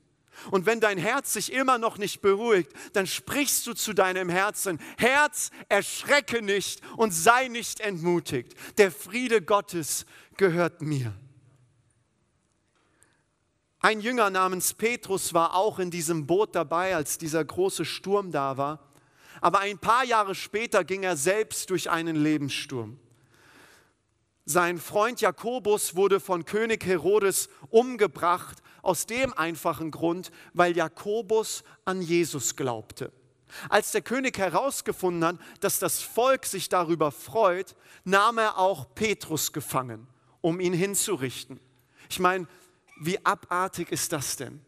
Und 0.52 0.66
wenn 0.66 0.80
dein 0.80 0.98
Herz 0.98 1.34
sich 1.34 1.54
immer 1.54 1.78
noch 1.78 1.98
nicht 1.98 2.22
beruhigt, 2.22 2.72
dann 2.94 3.08
sprichst 3.08 3.66
du 3.68 3.74
zu 3.74 3.94
deinem 3.94 4.30
Herzen, 4.30 4.80
Herz, 4.98 5.52
erschrecke 5.70 6.42
nicht 6.42 6.82
und 6.98 7.12
sei 7.12 7.48
nicht 7.48 7.80
entmutigt. 7.80 8.54
Der 8.78 8.92
Friede 8.92 9.42
Gottes 9.42 10.06
gehört 10.38 10.82
mir. 10.82 11.14
Ein 13.86 14.00
Jünger 14.00 14.30
namens 14.30 14.74
Petrus 14.74 15.34
war 15.34 15.56
auch 15.56 15.78
in 15.78 15.92
diesem 15.92 16.26
Boot 16.26 16.56
dabei, 16.56 16.96
als 16.96 17.18
dieser 17.18 17.44
große 17.44 17.84
Sturm 17.84 18.32
da 18.32 18.56
war. 18.56 18.80
Aber 19.42 19.60
ein 19.60 19.78
paar 19.78 20.06
Jahre 20.06 20.36
später 20.36 20.86
ging 20.86 21.04
er 21.04 21.18
selbst 21.18 21.70
durch 21.70 21.90
einen 21.90 22.16
Lebenssturm. 22.16 22.98
Sein 24.46 24.78
Freund 24.78 25.20
Jakobus 25.20 25.98
wurde 25.98 26.22
von 26.22 26.46
König 26.46 26.86
Herodes 26.86 27.50
umgebracht, 27.72 28.64
aus 28.84 29.06
dem 29.06 29.34
einfachen 29.34 29.92
Grund, 29.92 30.32
weil 30.54 30.78
Jakobus 30.78 31.66
an 31.84 32.02
Jesus 32.02 32.56
glaubte. 32.56 33.12
Als 33.68 33.92
der 33.92 34.02
König 34.02 34.38
herausgefunden 34.38 35.26
hat, 35.26 35.40
dass 35.60 35.80
das 35.80 36.02
Volk 36.02 36.46
sich 36.46 36.70
darüber 36.70 37.12
freut, 37.12 37.76
nahm 38.06 38.38
er 38.38 38.58
auch 38.58 38.96
Petrus 38.96 39.52
gefangen, 39.52 40.08
um 40.40 40.62
ihn 40.62 40.74
hinzurichten. 40.74 41.60
Ich 42.10 42.20
meine, 42.20 42.48
wie 43.06 43.24
abartig 43.26 43.92
ist 43.92 44.12
das 44.12 44.36
denn? 44.38 44.62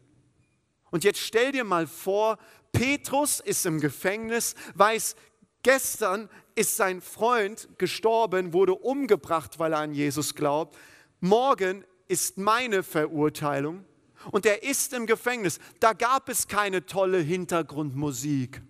Und 0.90 1.04
jetzt 1.04 1.20
stell 1.20 1.52
dir 1.52 1.64
mal 1.64 1.86
vor, 1.86 2.38
Petrus 2.72 3.40
ist 3.40 3.66
im 3.66 3.80
Gefängnis, 3.80 4.54
weiß, 4.74 5.16
gestern 5.62 6.28
ist 6.54 6.76
sein 6.76 7.00
Freund 7.00 7.68
gestorben, 7.78 8.52
wurde 8.52 8.74
umgebracht, 8.74 9.58
weil 9.58 9.72
er 9.72 9.80
an 9.80 9.94
Jesus 9.94 10.34
glaubt. 10.34 10.76
Morgen 11.20 11.84
ist 12.08 12.38
meine 12.38 12.82
Verurteilung 12.82 13.84
und 14.30 14.46
er 14.46 14.62
ist 14.62 14.92
im 14.92 15.06
Gefängnis. 15.06 15.58
Da 15.80 15.92
gab 15.92 16.28
es 16.28 16.48
keine 16.48 16.86
tolle 16.86 17.18
Hintergrundmusik. 17.18 18.62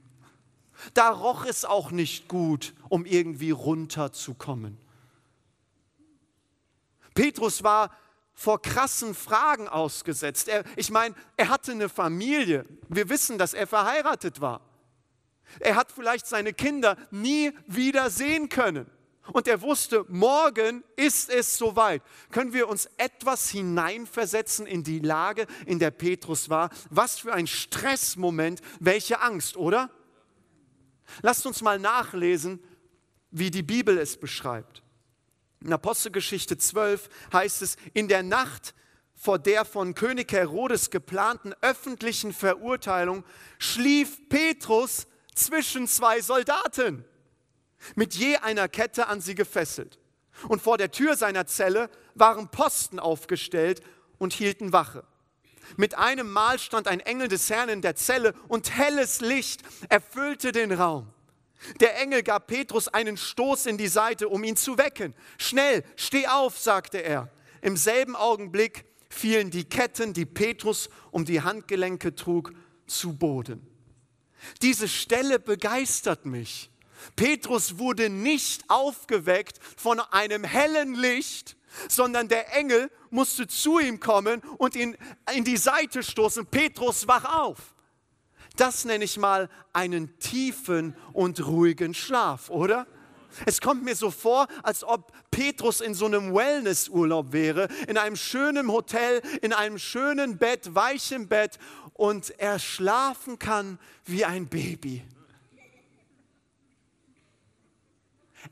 Da 0.95 1.11
roch 1.11 1.45
es 1.45 1.65
auch 1.65 1.91
nicht 1.91 2.29
gut, 2.29 2.75
um 2.89 3.07
irgendwie 3.07 3.51
runterzukommen. 3.51 4.79
Petrus 7.15 7.63
war 7.63 7.91
vor 8.37 8.61
krassen 8.61 9.15
Fragen 9.15 9.67
ausgesetzt. 9.67 10.47
Er, 10.47 10.63
ich 10.77 10.91
meine, 10.91 11.15
er 11.37 11.49
hatte 11.49 11.73
eine 11.73 11.89
Familie. 11.89 12.67
Wir 12.89 13.09
wissen, 13.09 13.39
dass 13.39 13.55
er 13.55 13.67
verheiratet 13.67 14.41
war. 14.41 14.61
Er 15.59 15.75
hat 15.75 15.91
vielleicht 15.91 16.27
seine 16.27 16.53
Kinder 16.53 16.97
nie 17.11 17.53
wieder 17.67 18.11
sehen 18.11 18.49
können. 18.49 18.91
Und 19.33 19.49
er 19.49 19.63
wusste, 19.63 20.05
morgen 20.09 20.85
ist 20.95 21.31
es 21.31 21.57
soweit. 21.57 22.03
Können 22.31 22.53
wir 22.53 22.69
uns 22.69 22.89
etwas 22.99 23.49
hineinversetzen 23.49 24.67
in 24.67 24.85
die 24.85 25.01
Lage, 25.01 25.47
in 25.65 25.79
der 25.79 25.91
Petrus 25.91 26.49
war? 26.49 26.71
Was 26.91 27.19
für 27.19 27.33
ein 27.33 27.47
Stressmoment, 27.47 28.61
welche 28.79 29.21
Angst, 29.21 29.57
oder? 29.57 29.91
Lasst 31.23 31.47
uns 31.47 31.63
mal 31.63 31.79
nachlesen, 31.79 32.63
wie 33.31 33.51
die 33.51 33.63
Bibel 33.63 33.99
es 33.99 34.17
beschreibt. 34.17 34.83
In 35.67 35.73
Apostelgeschichte 35.73 36.57
12 36.57 37.09
heißt 37.33 37.63
es, 37.63 37.77
in 37.93 38.07
der 38.07 38.23
Nacht 38.23 38.73
vor 39.17 39.41
der 39.41 39.65
von 39.65 39.97
König 39.97 40.31
Herodes 40.31 40.91
geplanten 40.91 41.55
öffentlichen 41.61 42.33
Verurteilung 42.33 43.25
schlief 43.59 44.29
Petrus 44.29 45.09
zwischen 45.35 45.89
zwei 45.89 46.21
Soldaten, 46.21 47.05
mit 47.97 48.15
je 48.15 48.37
einer 48.37 48.69
Kette 48.69 49.09
an 49.09 49.21
sie 49.21 49.35
gefesselt. 49.35 49.99
Und 50.47 50.63
vor 50.63 50.79
der 50.79 50.93
Tür 50.93 51.17
seiner 51.17 51.47
Zelle 51.47 51.91
waren 52.15 52.49
Posten 52.49 53.01
aufgestellt 53.01 53.83
und 54.19 54.35
hielten 54.35 54.73
Wache. 54.73 55.03
Mit 55.77 55.99
einem 55.99 56.31
Mal 56.31 56.61
stand 56.61 56.87
ein 56.87 57.01
Engel 57.01 57.27
des 57.27 57.51
Herrn 57.51 57.71
in 57.71 57.83
der 57.83 57.97
Zelle 57.97 58.35
und 58.47 58.71
helles 58.71 59.21
Licht 59.21 59.63
erfüllte 59.89 60.53
den 60.53 60.71
Raum. 60.71 61.13
Der 61.81 62.01
Engel 62.01 62.23
gab 62.23 62.47
Petrus 62.47 62.89
einen 62.89 63.17
Stoß 63.17 63.67
in 63.67 63.79
die 63.79 63.89
Seite, 63.89 64.29
um 64.29 64.45
ihn 64.45 64.57
zu 64.57 64.79
wecken. 64.79 65.15
Schnell, 65.39 65.85
steh 65.97 66.27
auf, 66.27 66.59
sagte 66.59 66.99
er. 66.99 67.31
Im 67.63 67.77
selben 67.77 68.15
Augenblick 68.15 68.85
fielen 69.09 69.51
die 69.51 69.65
Ketten, 69.65 70.13
die 70.13 70.27
Petrus 70.27 70.89
um 71.11 71.25
die 71.25 71.43
Handgelenke 71.43 72.15
trug, 72.15 72.53
zu 72.87 73.17
Boden. 73.17 73.67
Diese 74.63 74.87
Stelle 74.89 75.39
begeistert 75.39 76.27
mich. 76.27 76.71
Petrus 77.15 77.79
wurde 77.79 78.11
nicht 78.11 78.65
aufgeweckt 78.69 79.59
von 79.77 80.01
einem 80.01 80.45
hellen 80.45 80.95
Licht, 80.95 81.57
sondern 81.89 82.29
der 82.29 82.55
Engel 82.55 82.91
musste 83.11 83.47
zu 83.47 83.79
ihm 83.79 84.01
kommen 84.01 84.41
und 84.59 84.77
ihn 84.77 84.97
in 85.35 85.45
die 85.45 85.57
Seite 85.57 86.03
stoßen. 86.03 86.47
Petrus, 86.47 87.07
wach 87.07 87.25
auf. 87.25 87.75
Das 88.57 88.85
nenne 88.85 89.05
ich 89.05 89.19
mal 89.19 89.49
einen 89.73 90.19
tiefen 90.19 90.97
und 91.13 91.47
ruhigen 91.47 91.95
Schlaf, 91.95 92.51
oder? 92.51 92.87
Es 93.45 93.61
kommt 93.61 93.85
mir 93.85 93.95
so 93.95 94.11
vor, 94.11 94.49
als 94.63 94.83
ob 94.83 95.13
Petrus 95.31 95.83
in 95.83 95.93
so 95.93 96.07
einem 96.07 96.35
Wellnessurlaub 96.35 97.33
wäre, 97.33 97.69
in 97.87 97.99
einem 97.99 98.17
schönen 98.17 98.69
Hotel, 98.69 99.21
in 99.43 99.53
einem 99.53 99.79
schönen 99.79 100.39
Bett, 100.39 100.75
weichem 100.75 101.29
Bett 101.29 101.59
und 101.93 102.31
er 102.39 102.59
schlafen 102.59 103.39
kann 103.39 103.79
wie 104.07 104.25
ein 104.25 104.47
Baby. 104.47 105.03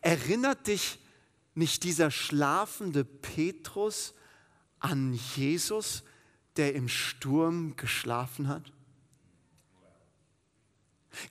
Erinnert 0.03 0.67
dich 0.67 0.99
nicht 1.55 1.85
dieser 1.85 2.11
schlafende 2.11 3.05
Petrus 3.05 4.13
an 4.81 5.19
Jesus, 5.35 6.03
der 6.57 6.75
im 6.75 6.89
Sturm 6.89 7.75
geschlafen 7.77 8.49
hat? 8.49 8.71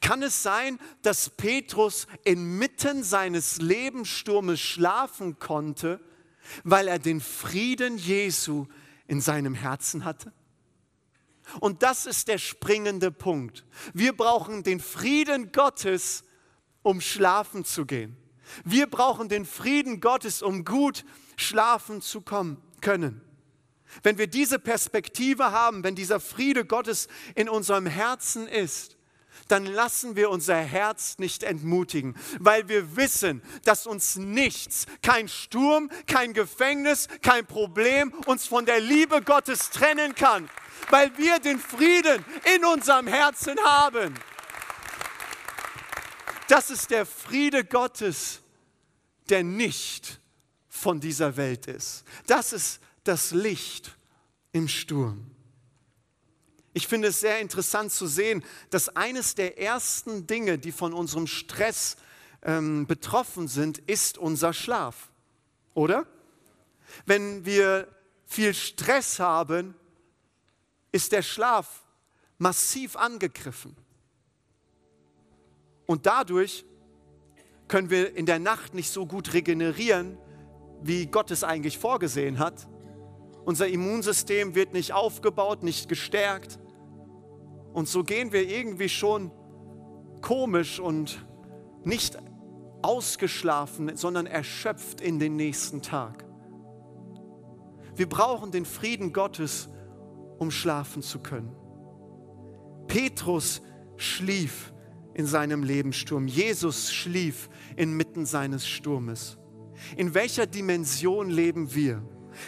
Kann 0.01 0.23
es 0.23 0.43
sein, 0.43 0.79
dass 1.01 1.29
Petrus 1.29 2.07
inmitten 2.23 3.03
seines 3.03 3.57
Lebenssturmes 3.57 4.59
schlafen 4.59 5.39
konnte, 5.39 5.99
weil 6.63 6.87
er 6.87 6.99
den 6.99 7.21
Frieden 7.21 7.97
Jesu 7.97 8.67
in 9.07 9.21
seinem 9.21 9.55
Herzen 9.55 10.05
hatte? 10.05 10.33
Und 11.59 11.83
das 11.83 12.05
ist 12.05 12.27
der 12.27 12.37
springende 12.37 13.11
Punkt. 13.11 13.65
Wir 13.93 14.15
brauchen 14.15 14.63
den 14.63 14.79
Frieden 14.79 15.51
Gottes, 15.51 16.23
um 16.81 17.01
schlafen 17.01 17.65
zu 17.65 17.85
gehen. 17.85 18.17
Wir 18.63 18.87
brauchen 18.87 19.29
den 19.29 19.45
Frieden 19.45 19.99
Gottes, 19.99 20.41
um 20.41 20.65
gut 20.65 21.05
schlafen 21.37 22.01
zu 22.01 22.21
kommen, 22.21 22.61
können. 22.81 23.21
Wenn 24.01 24.17
wir 24.17 24.27
diese 24.27 24.59
Perspektive 24.59 25.51
haben, 25.51 25.83
wenn 25.83 25.95
dieser 25.95 26.19
Friede 26.19 26.65
Gottes 26.65 27.07
in 27.35 27.47
unserem 27.47 27.85
Herzen 27.85 28.47
ist, 28.47 28.97
dann 29.47 29.65
lassen 29.65 30.15
wir 30.15 30.29
unser 30.29 30.55
Herz 30.55 31.17
nicht 31.17 31.43
entmutigen, 31.43 32.15
weil 32.39 32.67
wir 32.69 32.95
wissen, 32.95 33.41
dass 33.63 33.87
uns 33.87 34.15
nichts, 34.15 34.85
kein 35.01 35.27
Sturm, 35.27 35.89
kein 36.07 36.33
Gefängnis, 36.33 37.07
kein 37.21 37.45
Problem 37.45 38.13
uns 38.25 38.47
von 38.47 38.65
der 38.65 38.79
Liebe 38.79 39.21
Gottes 39.21 39.69
trennen 39.69 40.15
kann, 40.15 40.49
weil 40.89 41.17
wir 41.17 41.39
den 41.39 41.59
Frieden 41.59 42.23
in 42.55 42.65
unserem 42.65 43.07
Herzen 43.07 43.59
haben. 43.63 44.13
Das 46.47 46.69
ist 46.69 46.91
der 46.91 47.05
Friede 47.05 47.63
Gottes, 47.63 48.41
der 49.29 49.43
nicht 49.43 50.19
von 50.67 50.99
dieser 50.99 51.37
Welt 51.37 51.67
ist. 51.67 52.03
Das 52.27 52.53
ist 52.53 52.79
das 53.03 53.31
Licht 53.31 53.95
im 54.51 54.67
Sturm. 54.67 55.32
Ich 56.73 56.87
finde 56.87 57.09
es 57.09 57.19
sehr 57.19 57.39
interessant 57.39 57.91
zu 57.91 58.07
sehen, 58.07 58.43
dass 58.71 58.89
eines 58.89 59.35
der 59.35 59.59
ersten 59.59 60.25
Dinge, 60.25 60.57
die 60.57 60.71
von 60.71 60.91
unserem 60.93 61.27
Stress 61.27 61.97
ähm, 62.41 62.87
betroffen 62.87 63.47
sind, 63.47 63.77
ist 63.77 64.17
unser 64.17 64.53
Schlaf. 64.53 65.11
Oder? 65.75 66.07
Wenn 67.05 67.45
wir 67.45 67.87
viel 68.25 68.53
Stress 68.53 69.19
haben, 69.19 69.75
ist 70.91 71.11
der 71.11 71.21
Schlaf 71.21 71.83
massiv 72.37 72.95
angegriffen. 72.95 73.75
Und 75.85 76.05
dadurch 76.05 76.65
können 77.67 77.89
wir 77.89 78.15
in 78.15 78.25
der 78.25 78.39
Nacht 78.39 78.73
nicht 78.73 78.89
so 78.89 79.05
gut 79.05 79.33
regenerieren, 79.33 80.17
wie 80.81 81.05
Gott 81.05 81.31
es 81.31 81.43
eigentlich 81.43 81.77
vorgesehen 81.77 82.39
hat. 82.39 82.67
Unser 83.45 83.67
Immunsystem 83.67 84.55
wird 84.55 84.73
nicht 84.73 84.93
aufgebaut, 84.93 85.63
nicht 85.63 85.89
gestärkt. 85.89 86.59
Und 87.73 87.87
so 87.87 88.03
gehen 88.03 88.31
wir 88.31 88.47
irgendwie 88.47 88.89
schon 88.89 89.31
komisch 90.21 90.79
und 90.79 91.25
nicht 91.83 92.17
ausgeschlafen, 92.81 93.95
sondern 93.95 94.25
erschöpft 94.25 95.01
in 95.01 95.19
den 95.19 95.35
nächsten 95.35 95.81
Tag. 95.81 96.25
Wir 97.95 98.07
brauchen 98.07 98.51
den 98.51 98.65
Frieden 98.65 99.13
Gottes, 99.13 99.69
um 100.37 100.51
schlafen 100.51 101.01
zu 101.01 101.19
können. 101.19 101.55
Petrus 102.87 103.61
schlief 103.97 104.73
in 105.13 105.25
seinem 105.25 105.63
Lebenssturm. 105.63 106.27
Jesus 106.27 106.91
schlief 106.91 107.49
inmitten 107.75 108.25
seines 108.25 108.67
Sturmes. 108.67 109.37
In 109.95 110.13
welcher 110.13 110.47
Dimension 110.47 111.29
leben 111.29 111.73
wir? 111.73 112.01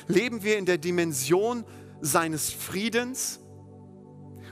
Leben 0.08 0.44
wir 0.44 0.58
in 0.58 0.66
der 0.66 0.78
Dimension 0.78 1.64
seines 2.02 2.52
Friedens? 2.52 3.40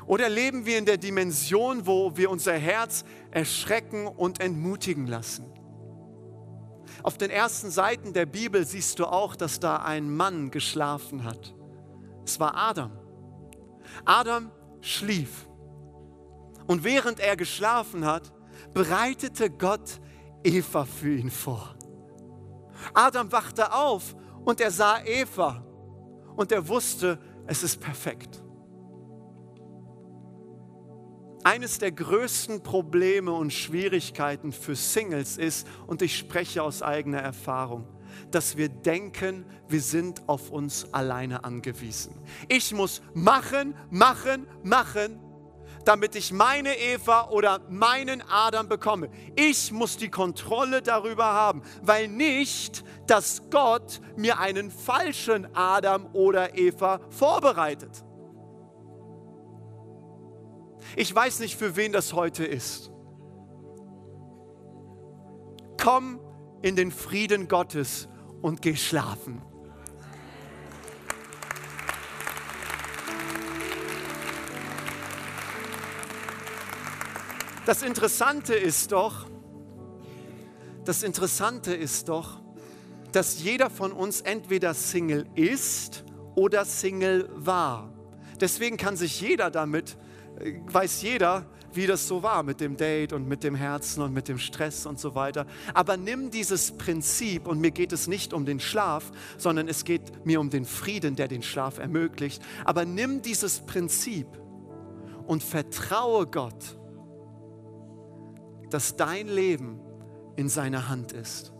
Oder 0.05 0.29
leben 0.29 0.65
wir 0.65 0.77
in 0.77 0.85
der 0.85 0.97
Dimension, 0.97 1.85
wo 1.87 2.15
wir 2.17 2.29
unser 2.29 2.53
Herz 2.53 3.05
erschrecken 3.31 4.07
und 4.07 4.41
entmutigen 4.41 5.07
lassen? 5.07 5.45
Auf 7.03 7.17
den 7.17 7.31
ersten 7.31 7.71
Seiten 7.71 8.13
der 8.13 8.25
Bibel 8.25 8.65
siehst 8.65 8.99
du 8.99 9.05
auch, 9.05 9.35
dass 9.35 9.59
da 9.59 9.77
ein 9.77 10.13
Mann 10.15 10.51
geschlafen 10.51 11.23
hat. 11.23 11.53
Es 12.25 12.39
war 12.39 12.55
Adam. 12.55 12.91
Adam 14.05 14.51
schlief. 14.81 15.47
Und 16.67 16.83
während 16.83 17.19
er 17.19 17.35
geschlafen 17.35 18.05
hat, 18.05 18.31
bereitete 18.73 19.49
Gott 19.49 19.99
Eva 20.43 20.85
für 20.85 21.15
ihn 21.15 21.31
vor. 21.31 21.75
Adam 22.93 23.31
wachte 23.31 23.73
auf 23.73 24.15
und 24.45 24.59
er 24.61 24.71
sah 24.71 25.03
Eva 25.03 25.65
und 26.35 26.51
er 26.51 26.67
wusste, 26.67 27.19
es 27.47 27.63
ist 27.63 27.79
perfekt. 27.79 28.42
Eines 31.43 31.77
der 31.77 31.91
größten 31.91 32.63
Probleme 32.63 33.31
und 33.31 33.51
Schwierigkeiten 33.51 34.53
für 34.53 34.75
Singles 34.75 35.37
ist, 35.37 35.67
und 35.87 36.01
ich 36.01 36.17
spreche 36.17 36.63
aus 36.63 36.81
eigener 36.81 37.19
Erfahrung, 37.19 37.85
dass 38.31 38.55
wir 38.55 38.69
denken, 38.69 39.45
wir 39.67 39.81
sind 39.81 40.27
auf 40.29 40.51
uns 40.51 40.93
alleine 40.93 41.43
angewiesen. 41.43 42.15
Ich 42.47 42.73
muss 42.73 43.01
machen, 43.13 43.75
machen, 43.89 44.47
machen, 44.63 45.19
damit 45.85 46.15
ich 46.15 46.31
meine 46.31 46.77
Eva 46.77 47.29
oder 47.29 47.59
meinen 47.69 48.21
Adam 48.29 48.69
bekomme. 48.69 49.09
Ich 49.35 49.71
muss 49.71 49.97
die 49.97 50.09
Kontrolle 50.09 50.81
darüber 50.81 51.25
haben, 51.25 51.61
weil 51.81 52.07
nicht, 52.07 52.83
dass 53.07 53.49
Gott 53.49 53.99
mir 54.15 54.39
einen 54.39 54.71
falschen 54.71 55.53
Adam 55.53 56.07
oder 56.13 56.57
Eva 56.57 57.01
vorbereitet. 57.09 58.02
Ich 60.95 61.13
weiß 61.13 61.39
nicht, 61.39 61.57
für 61.57 61.75
wen 61.75 61.91
das 61.91 62.13
heute 62.13 62.45
ist. 62.45 62.91
Komm 65.81 66.19
in 66.61 66.75
den 66.75 66.91
Frieden 66.91 67.47
Gottes 67.47 68.07
und 68.41 68.61
geh 68.61 68.75
schlafen. 68.75 69.41
Das 77.65 77.81
Interessante 77.81 78.53
ist 78.53 78.91
doch, 78.91 79.25
das 80.83 81.01
Interessante 81.01 81.73
ist 81.73 82.09
doch, 82.09 82.41
dass 83.13 83.41
jeder 83.41 83.69
von 83.69 83.93
uns 83.93 84.21
entweder 84.21 84.73
Single 84.73 85.25
ist 85.35 86.03
oder 86.35 86.65
Single 86.65 87.29
war. 87.33 87.93
Deswegen 88.41 88.75
kann 88.75 88.97
sich 88.97 89.21
jeder 89.21 89.49
damit, 89.49 89.97
weiß 90.67 91.01
jeder, 91.01 91.45
wie 91.73 91.87
das 91.87 92.07
so 92.07 92.21
war 92.21 92.43
mit 92.43 92.59
dem 92.61 92.77
Date 92.77 93.13
und 93.13 93.27
mit 93.27 93.43
dem 93.43 93.55
Herzen 93.55 94.03
und 94.03 94.13
mit 94.13 94.27
dem 94.27 94.37
Stress 94.37 94.85
und 94.85 94.99
so 94.99 95.15
weiter. 95.15 95.47
Aber 95.73 95.97
nimm 95.97 96.29
dieses 96.29 96.71
Prinzip 96.71 97.47
und 97.47 97.59
mir 97.59 97.71
geht 97.71 97.91
es 97.91 98.07
nicht 98.07 98.33
um 98.33 98.45
den 98.45 98.59
Schlaf, 98.59 99.11
sondern 99.37 99.67
es 99.67 99.83
geht 99.83 100.25
mir 100.25 100.39
um 100.39 100.49
den 100.49 100.65
Frieden, 100.65 101.15
der 101.15 101.27
den 101.27 101.41
Schlaf 101.41 101.79
ermöglicht. 101.79 102.43
Aber 102.65 102.85
nimm 102.85 103.21
dieses 103.21 103.61
Prinzip 103.61 104.27
und 105.25 105.41
vertraue 105.41 106.27
Gott 106.27 106.77
dass 108.73 108.95
dein 108.95 109.27
Leben 109.27 109.79
in 110.35 110.49
seiner 110.49 110.89
Hand 110.89 111.11
ist. 111.11 111.53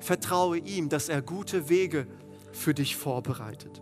Vertraue 0.00 0.58
ihm, 0.58 0.88
dass 0.88 1.08
er 1.08 1.22
gute 1.22 1.68
Wege 1.68 2.08
für 2.52 2.74
dich 2.74 2.96
vorbereitet. 2.96 3.80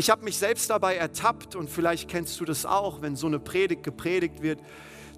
Ich 0.00 0.08
habe 0.08 0.24
mich 0.24 0.38
selbst 0.38 0.70
dabei 0.70 0.96
ertappt 0.96 1.54
und 1.54 1.68
vielleicht 1.68 2.08
kennst 2.08 2.40
du 2.40 2.46
das 2.46 2.64
auch, 2.64 3.02
wenn 3.02 3.16
so 3.16 3.26
eine 3.26 3.38
Predigt 3.38 3.82
gepredigt 3.82 4.40
wird, 4.40 4.58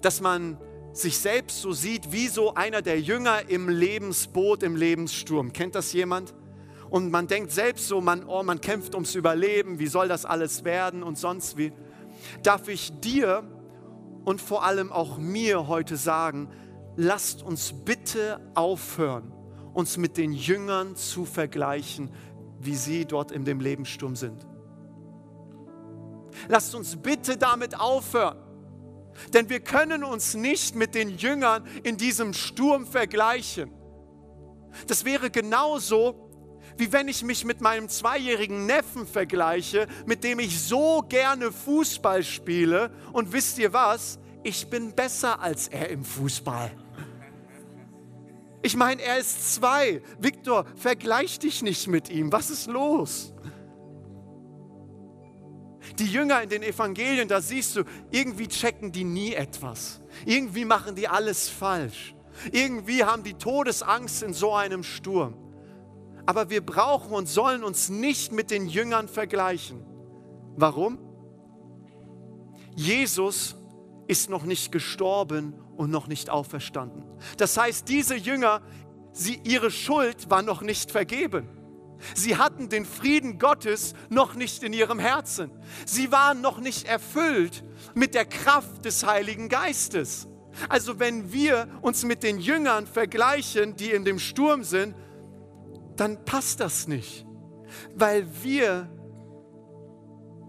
dass 0.01 0.19
man 0.19 0.57
sich 0.91 1.19
selbst 1.19 1.61
so 1.61 1.71
sieht 1.71 2.11
wie 2.11 2.27
so 2.27 2.55
einer 2.55 2.81
der 2.81 2.99
Jünger 2.99 3.47
im 3.47 3.69
Lebensboot, 3.69 4.61
im 4.61 4.75
Lebenssturm. 4.75 5.53
Kennt 5.53 5.75
das 5.75 5.93
jemand? 5.93 6.33
Und 6.89 7.11
man 7.11 7.27
denkt 7.27 7.51
selbst 7.51 7.87
so, 7.87 8.01
man, 8.01 8.25
oh, 8.25 8.43
man 8.43 8.59
kämpft 8.59 8.93
ums 8.93 9.15
Überleben, 9.15 9.79
wie 9.79 9.87
soll 9.87 10.09
das 10.09 10.25
alles 10.25 10.65
werden 10.65 11.01
und 11.01 11.17
sonst 11.17 11.55
wie. 11.55 11.71
Darf 12.43 12.67
ich 12.67 12.91
dir 12.99 13.41
und 14.25 14.41
vor 14.41 14.65
allem 14.65 14.91
auch 14.91 15.17
mir 15.17 15.69
heute 15.69 15.95
sagen, 15.95 16.49
lasst 16.97 17.41
uns 17.41 17.71
bitte 17.85 18.41
aufhören, 18.53 19.31
uns 19.73 19.95
mit 19.95 20.17
den 20.17 20.33
Jüngern 20.33 20.97
zu 20.97 21.23
vergleichen, 21.23 22.09
wie 22.59 22.75
sie 22.75 23.05
dort 23.05 23.31
in 23.31 23.45
dem 23.45 23.61
Lebenssturm 23.61 24.17
sind. 24.17 24.45
Lasst 26.47 26.75
uns 26.75 26.95
bitte 26.95 27.37
damit 27.37 27.79
aufhören. 27.79 28.37
Denn 29.33 29.49
wir 29.49 29.59
können 29.59 30.03
uns 30.03 30.33
nicht 30.33 30.75
mit 30.75 30.95
den 30.95 31.17
Jüngern 31.17 31.67
in 31.83 31.97
diesem 31.97 32.33
Sturm 32.33 32.85
vergleichen. 32.85 33.71
Das 34.87 35.05
wäre 35.05 35.29
genauso, 35.29 36.23
wie 36.77 36.91
wenn 36.91 37.07
ich 37.07 37.23
mich 37.23 37.45
mit 37.45 37.61
meinem 37.61 37.89
zweijährigen 37.89 38.65
Neffen 38.65 39.05
vergleiche, 39.05 39.87
mit 40.05 40.23
dem 40.23 40.39
ich 40.39 40.61
so 40.61 41.03
gerne 41.07 41.51
Fußball 41.51 42.23
spiele. 42.23 42.91
Und 43.11 43.31
wisst 43.31 43.57
ihr 43.59 43.73
was? 43.73 44.19
Ich 44.43 44.67
bin 44.69 44.93
besser 44.93 45.39
als 45.39 45.67
er 45.67 45.89
im 45.89 46.03
Fußball. 46.03 46.71
Ich 48.61 48.75
meine, 48.77 49.01
er 49.01 49.19
ist 49.19 49.55
zwei. 49.55 50.01
Viktor, 50.19 50.65
vergleich 50.75 51.37
dich 51.37 51.61
nicht 51.61 51.87
mit 51.87 52.09
ihm. 52.09 52.31
Was 52.31 52.49
ist 52.49 52.67
los? 52.67 53.33
Die 55.99 56.05
Jünger 56.05 56.41
in 56.41 56.49
den 56.49 56.63
Evangelien, 56.63 57.27
da 57.27 57.41
siehst 57.41 57.75
du, 57.75 57.83
irgendwie 58.09 58.47
checken 58.47 58.91
die 58.91 59.03
nie 59.03 59.33
etwas. 59.33 60.01
Irgendwie 60.25 60.65
machen 60.65 60.95
die 60.95 61.07
alles 61.07 61.49
falsch. 61.49 62.15
Irgendwie 62.51 63.03
haben 63.03 63.23
die 63.23 63.35
Todesangst 63.35 64.23
in 64.23 64.33
so 64.33 64.53
einem 64.53 64.83
Sturm. 64.83 65.35
Aber 66.25 66.49
wir 66.49 66.65
brauchen 66.65 67.13
und 67.13 67.27
sollen 67.27 67.63
uns 67.63 67.89
nicht 67.89 68.31
mit 68.31 68.49
den 68.49 68.67
Jüngern 68.67 69.07
vergleichen. 69.07 69.85
Warum? 70.55 70.97
Jesus 72.75 73.55
ist 74.07 74.29
noch 74.29 74.43
nicht 74.43 74.71
gestorben 74.71 75.53
und 75.77 75.91
noch 75.91 76.07
nicht 76.07 76.29
auferstanden. 76.29 77.03
Das 77.37 77.57
heißt, 77.57 77.87
diese 77.87 78.15
Jünger, 78.15 78.61
sie, 79.11 79.39
ihre 79.43 79.69
Schuld 79.69 80.29
war 80.29 80.41
noch 80.41 80.61
nicht 80.61 80.91
vergeben. 80.91 81.47
Sie 82.15 82.37
hatten 82.37 82.69
den 82.69 82.85
Frieden 82.85 83.39
Gottes 83.39 83.93
noch 84.09 84.35
nicht 84.35 84.63
in 84.63 84.73
ihrem 84.73 84.99
Herzen. 84.99 85.51
Sie 85.85 86.11
waren 86.11 86.41
noch 86.41 86.59
nicht 86.59 86.87
erfüllt 86.87 87.63
mit 87.93 88.13
der 88.15 88.25
Kraft 88.25 88.85
des 88.85 89.05
Heiligen 89.05 89.49
Geistes. 89.49 90.27
Also 90.69 90.99
wenn 90.99 91.31
wir 91.31 91.67
uns 91.81 92.03
mit 92.03 92.23
den 92.23 92.39
Jüngern 92.39 92.85
vergleichen, 92.85 93.75
die 93.75 93.91
in 93.91 94.05
dem 94.05 94.19
Sturm 94.19 94.63
sind, 94.63 94.95
dann 95.95 96.23
passt 96.25 96.59
das 96.59 96.87
nicht, 96.87 97.25
weil 97.95 98.27
wir 98.43 98.89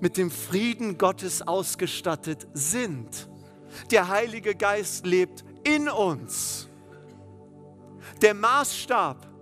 mit 0.01 0.17
dem 0.17 0.31
Frieden 0.31 0.99
Gottes 0.99 1.43
ausgestattet 1.43 2.47
sind. 2.53 3.29
Der 3.91 4.09
Heilige 4.09 4.55
Geist 4.55 5.07
lebt 5.07 5.45
in 5.65 5.89
uns. 5.89 6.69
Der 8.21 8.35
Maßstab 8.35 9.34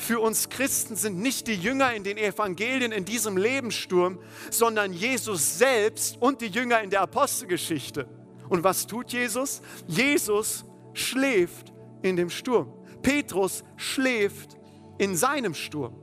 für 0.00 0.18
uns 0.20 0.48
Christen 0.48 0.96
sind 0.96 1.18
nicht 1.18 1.46
die 1.46 1.54
Jünger 1.54 1.92
in 1.92 2.04
den 2.04 2.16
Evangelien 2.16 2.90
in 2.90 3.04
diesem 3.04 3.36
Lebenssturm, 3.36 4.18
sondern 4.50 4.92
Jesus 4.92 5.58
selbst 5.58 6.16
und 6.20 6.40
die 6.40 6.46
Jünger 6.46 6.82
in 6.82 6.90
der 6.90 7.02
Apostelgeschichte. 7.02 8.08
Und 8.48 8.64
was 8.64 8.86
tut 8.86 9.12
Jesus? 9.12 9.60
Jesus 9.86 10.64
schläft 10.94 11.72
in 12.02 12.16
dem 12.16 12.30
Sturm. 12.30 12.72
Petrus 13.02 13.62
schläft 13.76 14.56
in 14.98 15.16
seinem 15.16 15.54
Sturm. 15.54 15.94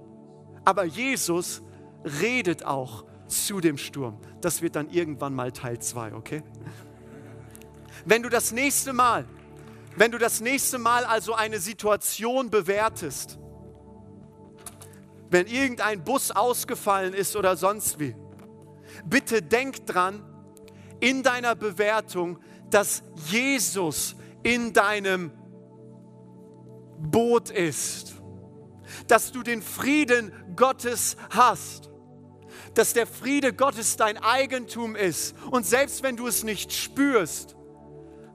Aber 0.63 0.83
Jesus 0.85 1.61
redet 2.21 2.65
auch 2.65 3.03
zu 3.27 3.59
dem 3.59 3.77
Sturm. 3.77 4.19
Das 4.41 4.61
wird 4.61 4.75
dann 4.75 4.89
irgendwann 4.89 5.33
mal 5.33 5.51
Teil 5.51 5.79
2, 5.79 6.13
okay? 6.13 6.43
Wenn 8.05 8.23
du 8.23 8.29
das 8.29 8.51
nächste 8.51 8.93
Mal, 8.93 9.25
wenn 9.95 10.11
du 10.11 10.17
das 10.17 10.39
nächste 10.39 10.77
Mal 10.77 11.03
also 11.03 11.33
eine 11.33 11.59
Situation 11.59 12.49
bewertest, 12.49 13.39
wenn 15.29 15.47
irgendein 15.47 16.03
Bus 16.03 16.31
ausgefallen 16.31 17.13
ist 17.13 17.35
oder 17.35 17.55
sonst 17.55 17.99
wie, 17.99 18.15
bitte 19.05 19.41
denk 19.41 19.85
dran 19.85 20.23
in 20.99 21.23
deiner 21.23 21.55
Bewertung, 21.55 22.39
dass 22.69 23.03
Jesus 23.27 24.15
in 24.43 24.73
deinem 24.73 25.31
Boot 26.99 27.49
ist, 27.49 28.15
dass 29.07 29.31
du 29.31 29.43
den 29.43 29.61
Frieden 29.61 30.31
Gottes 30.55 31.17
hast, 31.29 31.89
dass 32.73 32.93
der 32.93 33.07
Friede 33.07 33.53
Gottes 33.53 33.97
dein 33.97 34.17
Eigentum 34.17 34.95
ist. 34.95 35.35
Und 35.51 35.65
selbst 35.65 36.03
wenn 36.03 36.15
du 36.15 36.27
es 36.27 36.43
nicht 36.43 36.73
spürst, 36.73 37.55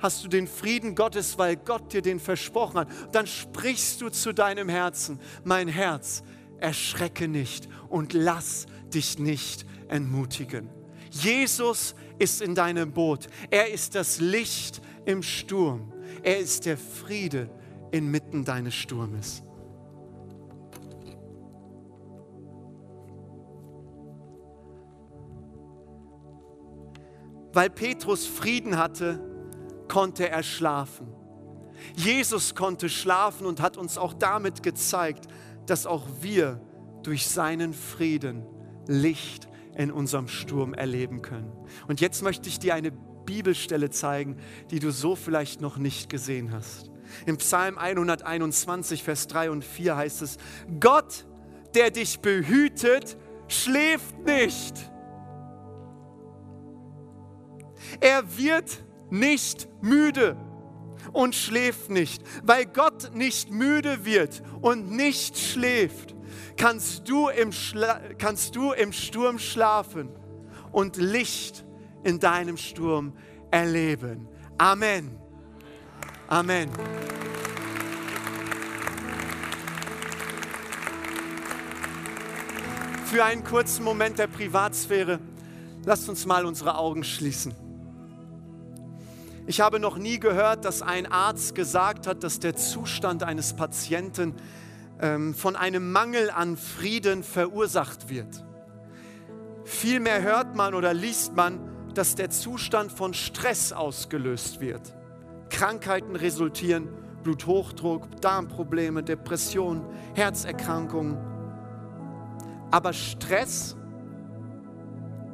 hast 0.02 0.24
du 0.24 0.28
den 0.28 0.48
Frieden 0.48 0.94
Gottes, 0.94 1.38
weil 1.38 1.56
Gott 1.56 1.92
dir 1.92 2.02
den 2.02 2.18
versprochen 2.18 2.80
hat. 2.80 2.88
Dann 3.12 3.26
sprichst 3.26 4.00
du 4.00 4.08
zu 4.08 4.32
deinem 4.32 4.68
Herzen, 4.68 5.20
mein 5.44 5.68
Herz, 5.68 6.24
erschrecke 6.62 7.28
nicht 7.28 7.68
und 7.88 8.12
lass 8.12 8.66
dich 8.94 9.18
nicht 9.18 9.66
entmutigen. 9.88 10.70
Jesus 11.10 11.94
ist 12.18 12.40
in 12.40 12.54
deinem 12.54 12.92
Boot. 12.92 13.26
Er 13.50 13.70
ist 13.70 13.94
das 13.94 14.20
Licht 14.20 14.80
im 15.04 15.22
Sturm. 15.22 15.92
Er 16.22 16.38
ist 16.38 16.64
der 16.64 16.78
Friede 16.78 17.50
inmitten 17.90 18.44
deines 18.44 18.74
Sturmes. 18.74 19.42
Weil 27.52 27.68
Petrus 27.68 28.24
Frieden 28.24 28.78
hatte, 28.78 29.20
konnte 29.88 30.30
er 30.30 30.42
schlafen. 30.42 31.12
Jesus 31.94 32.54
konnte 32.54 32.88
schlafen 32.88 33.46
und 33.46 33.60
hat 33.60 33.76
uns 33.76 33.98
auch 33.98 34.14
damit 34.14 34.62
gezeigt, 34.62 35.26
dass 35.66 35.86
auch 35.86 36.06
wir 36.20 36.60
durch 37.02 37.26
seinen 37.26 37.72
Frieden 37.72 38.44
Licht 38.86 39.48
in 39.76 39.90
unserem 39.90 40.28
Sturm 40.28 40.74
erleben 40.74 41.22
können. 41.22 41.52
Und 41.88 42.00
jetzt 42.00 42.22
möchte 42.22 42.48
ich 42.48 42.58
dir 42.58 42.74
eine 42.74 42.92
Bibelstelle 42.92 43.90
zeigen, 43.90 44.36
die 44.70 44.78
du 44.78 44.90
so 44.90 45.16
vielleicht 45.16 45.60
noch 45.60 45.78
nicht 45.78 46.08
gesehen 46.08 46.52
hast. 46.52 46.90
Im 47.26 47.36
Psalm 47.38 47.78
121, 47.78 49.02
Vers 49.02 49.26
3 49.28 49.50
und 49.50 49.64
4 49.64 49.96
heißt 49.96 50.22
es, 50.22 50.38
Gott, 50.80 51.26
der 51.74 51.90
dich 51.90 52.20
behütet, 52.20 53.16
schläft 53.48 54.18
nicht. 54.24 54.90
Er 58.00 58.36
wird 58.36 58.84
nicht 59.10 59.68
müde 59.82 60.36
und 61.12 61.34
schläft 61.34 61.90
nicht. 61.90 62.22
Weil 62.42 62.66
Gott 62.66 63.14
nicht 63.14 63.50
müde 63.50 64.04
wird 64.04 64.42
und 64.60 64.90
nicht 64.90 65.38
schläft, 65.38 66.14
kannst 66.56 67.08
du 67.08 67.28
im, 67.28 67.52
Schla 67.52 68.00
kannst 68.18 68.56
du 68.56 68.72
im 68.72 68.92
Sturm 68.92 69.38
schlafen 69.38 70.08
und 70.70 70.96
Licht 70.96 71.64
in 72.04 72.18
deinem 72.18 72.56
Sturm 72.56 73.12
erleben. 73.50 74.28
Amen. 74.58 75.18
Amen. 76.28 76.70
Für 83.06 83.24
einen 83.24 83.44
kurzen 83.44 83.84
Moment 83.84 84.18
der 84.18 84.26
Privatsphäre, 84.26 85.18
lasst 85.84 86.08
uns 86.08 86.24
mal 86.24 86.46
unsere 86.46 86.78
Augen 86.78 87.04
schließen. 87.04 87.54
Ich 89.46 89.60
habe 89.60 89.80
noch 89.80 89.98
nie 89.98 90.20
gehört, 90.20 90.64
dass 90.64 90.82
ein 90.82 91.10
Arzt 91.10 91.56
gesagt 91.56 92.06
hat, 92.06 92.22
dass 92.22 92.38
der 92.38 92.54
Zustand 92.54 93.24
eines 93.24 93.54
Patienten 93.54 94.34
ähm, 95.00 95.34
von 95.34 95.56
einem 95.56 95.90
Mangel 95.90 96.30
an 96.30 96.56
Frieden 96.56 97.24
verursacht 97.24 98.08
wird. 98.08 98.44
Vielmehr 99.64 100.22
hört 100.22 100.54
man 100.54 100.74
oder 100.74 100.94
liest 100.94 101.34
man, 101.34 101.58
dass 101.94 102.14
der 102.14 102.30
Zustand 102.30 102.92
von 102.92 103.14
Stress 103.14 103.72
ausgelöst 103.72 104.60
wird. 104.60 104.94
Krankheiten 105.50 106.14
resultieren, 106.14 106.88
Bluthochdruck, 107.24 108.20
Darmprobleme, 108.20 109.02
Depressionen, 109.02 109.84
Herzerkrankungen. 110.14 111.18
Aber 112.70 112.92
Stress 112.92 113.76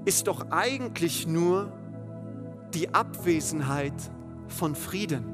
ist 0.07 0.27
doch 0.27 0.51
eigentlich 0.51 1.27
nur 1.27 1.73
die 2.75 2.95
Abwesenheit 2.95 3.95
von 4.49 4.75
Frieden. 4.75 5.25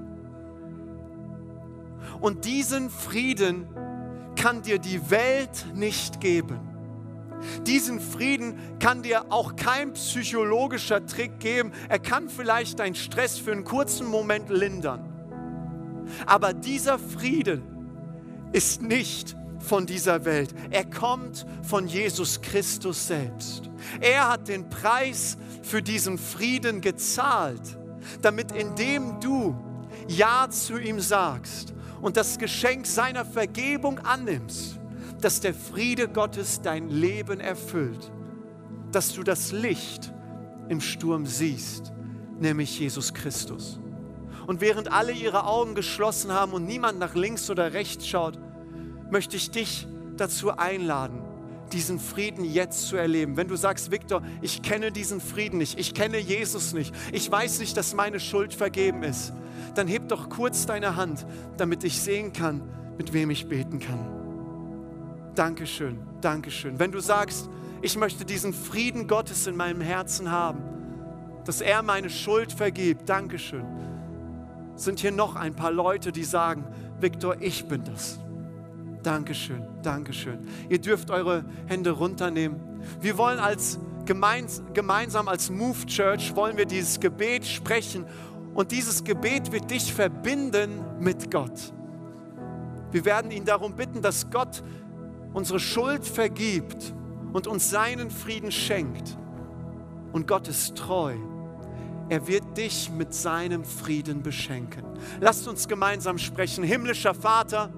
Und 2.21 2.45
diesen 2.45 2.91
Frieden 2.91 3.67
kann 4.37 4.63
dir 4.63 4.79
die 4.79 5.11
Welt 5.11 5.67
nicht 5.75 6.21
geben. 6.21 6.61
Diesen 7.67 8.01
Frieden 8.01 8.59
kann 8.79 9.03
dir 9.03 9.31
auch 9.31 9.57
kein 9.57 9.93
psychologischer 9.93 11.05
Trick 11.05 11.41
geben. 11.41 11.73
Er 11.89 11.99
kann 11.99 12.29
vielleicht 12.29 12.79
deinen 12.79 12.95
Stress 12.95 13.39
für 13.39 13.53
einen 13.53 13.65
kurzen 13.65 14.07
Moment 14.07 14.49
lindern. 14.49 15.11
Aber 16.27 16.53
dieser 16.53 16.99
Friede 16.99 17.63
ist 18.53 18.83
nicht 18.83 19.37
von 19.65 19.87
dieser 19.87 20.25
Welt. 20.25 20.55
Er 20.71 20.85
kommt 20.85 21.47
von 21.63 21.89
Jesus 21.89 22.41
Christus 22.41 23.07
selbst. 23.07 23.71
Er 24.01 24.29
hat 24.29 24.49
den 24.49 24.69
Preis 24.69 25.37
für 25.63 25.83
diesen 25.83 26.19
Frieden 26.19 26.81
gezahlt, 26.81 27.79
damit 28.23 28.53
indem 28.53 29.19
du 29.21 29.57
Ja 30.07 30.49
zu 30.51 30.79
ihm 30.79 31.01
sagst 31.01 31.75
und 32.01 32.17
das 32.17 32.39
Geschenk 32.39 32.87
seiner 32.87 33.25
Vergebung 33.25 33.99
annimmst, 34.01 34.79
dass 35.21 35.41
der 35.41 35.55
Friede 35.55 36.09
Gottes 36.09 36.61
dein 36.61 36.91
Leben 36.91 37.41
erfüllt, 37.41 38.13
dass 38.93 39.15
du 39.15 39.23
das 39.23 39.53
Licht 39.53 40.13
im 40.69 40.81
Sturm 40.81 41.27
siehst, 41.27 41.93
nämlich 42.39 42.79
Jesus 42.79 43.15
Christus. 43.15 43.81
Und 44.47 44.61
während 44.61 44.93
alle 44.93 45.13
ihre 45.13 45.47
Augen 45.47 45.75
geschlossen 45.75 46.33
haben 46.33 46.53
und 46.53 46.67
niemand 46.67 46.99
nach 46.99 47.15
links 47.15 47.49
oder 47.49 47.73
rechts 47.73 48.07
schaut, 48.07 48.39
möchte 49.11 49.37
ich 49.37 49.51
dich 49.51 49.87
dazu 50.17 50.57
einladen, 50.57 51.23
diesen 51.73 51.99
Frieden 51.99 52.45
jetzt 52.45 52.87
zu 52.87 52.97
erleben. 52.97 53.37
Wenn 53.37 53.49
du 53.49 53.57
sagst, 53.57 53.91
Viktor, 53.91 54.23
ich 54.43 54.63
kenne 54.63 54.93
diesen 54.93 55.21
Frieden 55.21 55.59
nicht, 55.59 55.79
ich 55.79 55.95
kenne 55.95 56.19
Jesus 56.19 56.73
nicht, 56.73 56.95
ich 57.13 57.31
weiß 57.31 57.59
nicht, 57.59 57.77
dass 57.77 57.95
meine 57.95 58.21
Schuld 58.21 58.55
vergeben 58.55 59.03
ist, 59.03 59.33
dann 59.75 59.89
heb 59.89 60.09
doch 60.09 60.29
kurz 60.29 60.67
deine 60.67 60.97
Hand, 60.97 61.27
damit 61.57 61.85
ich 61.85 62.01
sehen 62.01 62.33
kann, 62.33 62.63
mit 62.97 63.13
wem 63.13 63.31
ich 63.31 63.49
beten 63.49 63.81
kann. 63.81 63.99
Dankeschön, 65.35 65.99
Dankeschön. 66.21 66.79
Wenn 66.79 66.93
du 66.93 67.01
sagst, 67.01 67.49
ich 67.83 67.97
möchte 67.97 68.25
diesen 68.25 68.55
Frieden 68.55 69.09
Gottes 69.09 69.47
in 69.47 69.57
meinem 69.57 69.81
Herzen 69.81 70.31
haben, 70.31 70.63
dass 71.45 71.61
er 71.61 71.83
meine 71.83 72.09
Schuld 72.09 72.53
vergibt, 72.53 73.09
Dankeschön. 73.09 73.65
Sind 74.77 75.01
hier 75.01 75.13
noch 75.13 75.37
ein 75.37 75.55
paar 75.55 75.71
Leute, 75.71 76.11
die 76.11 76.25
sagen, 76.25 76.65
Viktor, 77.01 77.37
ich 77.41 77.67
bin 77.67 77.85
das. 77.85 78.19
Dankeschön, 79.05 79.63
Dankeschön. 79.83 80.39
Ihr 80.71 80.81
dürft 80.81 81.11
eure 81.11 81.45
Hände 81.67 81.91
runternehmen. 81.91 82.59
Wir 83.03 83.19
wollen 83.19 83.39
als 83.39 83.79
gemeins, 84.07 84.63
gemeinsam 84.73 85.29
als 85.29 85.51
Move 85.51 85.85
Church 85.87 86.35
wollen 86.35 86.57
wir 86.57 86.65
dieses 86.65 86.99
Gebet 86.99 87.45
sprechen 87.45 88.07
und 88.55 88.73
dieses 88.73 89.05
Gebet 89.05 89.53
wird 89.53 89.71
dich 89.71 89.93
verbinden 89.93 90.83
mit 91.01 91.31
Gott. 91.31 91.75
Wir 92.93 93.05
werden 93.05 93.31
ihn 93.31 93.45
darum 93.45 93.77
bitten, 93.77 94.01
dass 94.01 94.31
Gott 94.31 94.63
unsere 95.35 95.61
Schuld 95.61 96.07
vergibt 96.07 96.95
und 97.35 97.47
uns 97.47 97.69
seinen 97.69 98.11
Frieden 98.11 98.51
schenkt. 98.51 99.19
Und 100.13 100.27
Gott 100.27 100.49
ist 100.49 100.77
treu. 100.77 101.15
Er 102.09 102.27
wird 102.27 102.57
dich 102.57 102.91
mit 102.91 103.13
seinem 103.13 103.65
Frieden 103.65 104.23
beschenken. 104.23 104.85
Lasst 105.21 105.47
uns 105.47 105.69
gemeinsam 105.69 106.17
sprechen. 106.17 106.65
Himmlischer 106.65 107.15
Vater, 107.15 107.71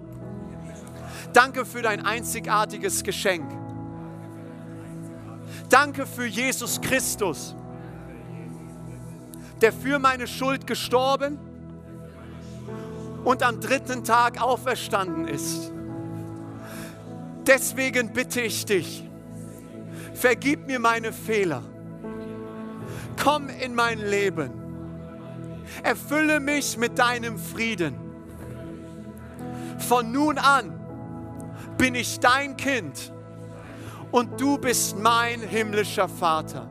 Danke 1.37 1.67
für 1.67 1.83
dein 1.83 2.01
einzigartiges 2.01 3.05
Geschenk. 3.05 3.45
Danke 5.69 6.07
für 6.07 6.25
Jesus 6.25 6.81
Christus, 6.81 7.55
der 9.61 9.71
für 9.71 9.99
meine 9.99 10.29
Schuld 10.29 10.67
gestorben 10.67 11.39
und 13.23 13.43
am 13.43 13.61
dritten 13.61 14.03
Tag 14.03 14.41
auferstanden 14.41 15.29
ist. 15.29 15.71
Deswegen 17.47 18.15
bitte 18.15 18.41
ich 18.41 18.65
dich, 18.65 19.05
vergib 20.15 20.67
mir 20.67 20.79
meine 20.79 21.13
Fehler. 21.13 21.63
Komm 23.23 23.51
in 23.51 23.75
mein 23.75 23.99
Leben. 23.99 24.53
Erfülle 25.83 26.41
mich 26.41 26.79
mit 26.79 26.99
deinem 26.99 27.39
Frieden. 27.39 27.95
Von 29.79 30.13
nun 30.13 30.39
an 30.39 30.76
bin 31.79 31.95
ich 31.95 32.19
dein 32.21 32.57
Kind 32.57 33.13
und 34.11 34.41
du 34.41 34.59
bist 34.59 34.99
mein 34.99 35.41
himmlischer 35.41 36.09
Vater. 36.09 36.69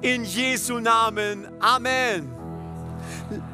In 0.00 0.24
Jesu 0.24 0.80
Namen, 0.80 1.46
Amen. 1.60 2.34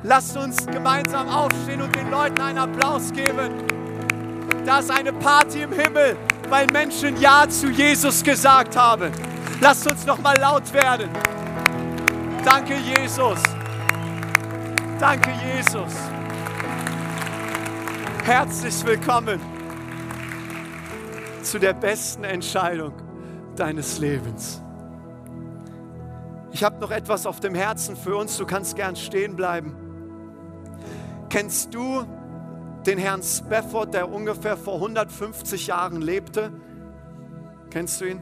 Lasst 0.02 0.36
uns 0.36 0.66
gemeinsam 0.66 1.28
aufstehen 1.28 1.82
und 1.82 1.94
den 1.94 2.10
Leuten 2.10 2.40
einen 2.40 2.58
Applaus 2.58 3.12
geben. 3.12 3.50
Da 4.64 4.80
ist 4.80 4.90
eine 4.90 5.12
Party 5.12 5.62
im 5.62 5.72
Himmel, 5.72 6.16
weil 6.48 6.66
Menschen 6.72 7.20
Ja 7.20 7.48
zu 7.48 7.68
Jesus 7.68 8.22
gesagt 8.22 8.76
haben. 8.76 9.12
Lasst 9.60 9.90
uns 9.90 10.06
noch 10.06 10.18
mal 10.20 10.36
laut 10.38 10.72
werden. 10.72 11.10
Danke, 12.44 12.76
Jesus. 12.76 13.40
Danke, 14.98 15.32
Jesus. 15.54 15.92
Herzlich 18.28 18.84
willkommen 18.84 19.40
zu 21.42 21.58
der 21.58 21.72
besten 21.72 22.24
Entscheidung 22.24 22.92
deines 23.56 23.98
Lebens. 24.00 24.60
Ich 26.52 26.62
habe 26.62 26.78
noch 26.78 26.90
etwas 26.90 27.24
auf 27.24 27.40
dem 27.40 27.54
Herzen 27.54 27.96
für 27.96 28.16
uns, 28.16 28.36
du 28.36 28.44
kannst 28.44 28.76
gern 28.76 28.96
stehen 28.96 29.34
bleiben. 29.34 29.74
Kennst 31.30 31.72
du 31.72 32.04
den 32.84 32.98
Herrn 32.98 33.22
Spafford, 33.22 33.94
der 33.94 34.12
ungefähr 34.12 34.58
vor 34.58 34.74
150 34.74 35.68
Jahren 35.68 36.02
lebte? 36.02 36.52
Kennst 37.70 37.98
du 38.02 38.10
ihn? 38.10 38.20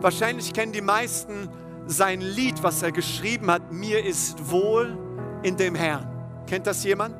Wahrscheinlich 0.00 0.52
kennen 0.52 0.70
die 0.70 0.80
meisten 0.80 1.48
sein 1.88 2.20
Lied, 2.20 2.62
was 2.62 2.84
er 2.84 2.92
geschrieben 2.92 3.50
hat, 3.50 3.72
Mir 3.72 4.04
ist 4.04 4.48
wohl 4.48 4.96
in 5.42 5.56
dem 5.56 5.74
Herrn. 5.74 6.06
Kennt 6.46 6.68
das 6.68 6.84
jemand? 6.84 7.16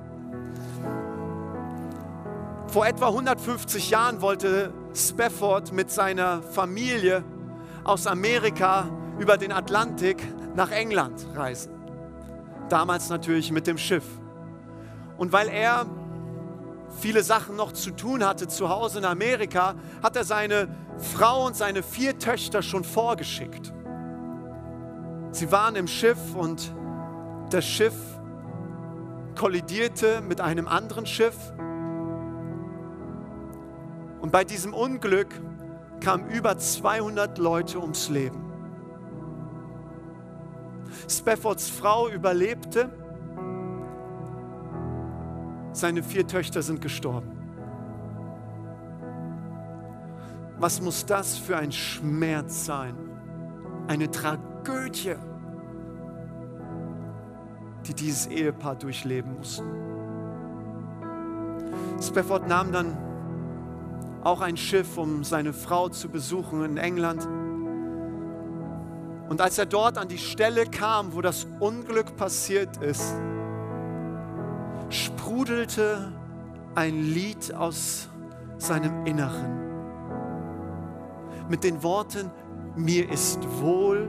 Vor 2.68 2.86
etwa 2.86 3.08
150 3.08 3.88
Jahren 3.88 4.20
wollte 4.20 4.74
Spafford 4.94 5.72
mit 5.72 5.90
seiner 5.90 6.42
Familie 6.42 7.24
aus 7.82 8.06
Amerika 8.06 8.90
über 9.18 9.38
den 9.38 9.52
Atlantik 9.52 10.22
nach 10.54 10.70
England 10.70 11.26
reisen. 11.34 11.72
Damals 12.68 13.08
natürlich 13.08 13.50
mit 13.52 13.66
dem 13.66 13.78
Schiff. 13.78 14.04
Und 15.16 15.32
weil 15.32 15.48
er 15.48 15.86
viele 17.00 17.22
Sachen 17.22 17.56
noch 17.56 17.72
zu 17.72 17.90
tun 17.90 18.22
hatte 18.22 18.48
zu 18.48 18.68
Hause 18.68 18.98
in 18.98 19.06
Amerika, 19.06 19.74
hat 20.02 20.16
er 20.16 20.24
seine 20.24 20.68
Frau 20.98 21.46
und 21.46 21.56
seine 21.56 21.82
vier 21.82 22.18
Töchter 22.18 22.60
schon 22.60 22.84
vorgeschickt. 22.84 23.72
Sie 25.30 25.50
waren 25.50 25.74
im 25.74 25.86
Schiff 25.86 26.18
und 26.34 26.74
das 27.48 27.64
Schiff 27.64 27.94
kollidierte 29.38 30.20
mit 30.20 30.42
einem 30.42 30.68
anderen 30.68 31.06
Schiff. 31.06 31.36
Und 34.20 34.32
bei 34.32 34.44
diesem 34.44 34.74
Unglück 34.74 35.28
kamen 36.00 36.28
über 36.30 36.58
200 36.58 37.38
Leute 37.38 37.78
ums 37.80 38.08
Leben. 38.08 38.44
Spaffords 41.08 41.68
Frau 41.68 42.08
überlebte 42.08 42.90
seine 45.72 46.02
vier 46.02 46.26
Töchter 46.26 46.60
sind 46.60 46.80
gestorben. 46.80 47.30
Was 50.58 50.80
muss 50.80 51.06
das 51.06 51.38
für 51.38 51.56
ein 51.56 51.70
Schmerz 51.70 52.64
sein? 52.64 52.96
Eine 53.86 54.10
Tragödie, 54.10 55.14
die 57.86 57.94
dieses 57.94 58.26
Ehepaar 58.26 58.74
durchleben 58.74 59.36
musste. 59.36 59.62
Spafford 62.02 62.48
nahm 62.48 62.72
dann 62.72 62.96
auch 64.24 64.40
ein 64.40 64.56
Schiff, 64.56 64.98
um 64.98 65.24
seine 65.24 65.52
Frau 65.52 65.88
zu 65.88 66.08
besuchen 66.08 66.64
in 66.64 66.76
England. 66.76 67.26
Und 69.28 69.40
als 69.40 69.58
er 69.58 69.66
dort 69.66 69.98
an 69.98 70.08
die 70.08 70.18
Stelle 70.18 70.66
kam, 70.66 71.14
wo 71.14 71.20
das 71.20 71.46
Unglück 71.60 72.16
passiert 72.16 72.78
ist, 72.78 73.14
sprudelte 74.88 76.12
ein 76.74 77.02
Lied 77.02 77.54
aus 77.54 78.08
seinem 78.56 79.04
Inneren 79.06 79.58
mit 81.48 81.64
den 81.64 81.82
Worten, 81.82 82.30
mir 82.76 83.10
ist 83.10 83.40
wohl, 83.60 84.08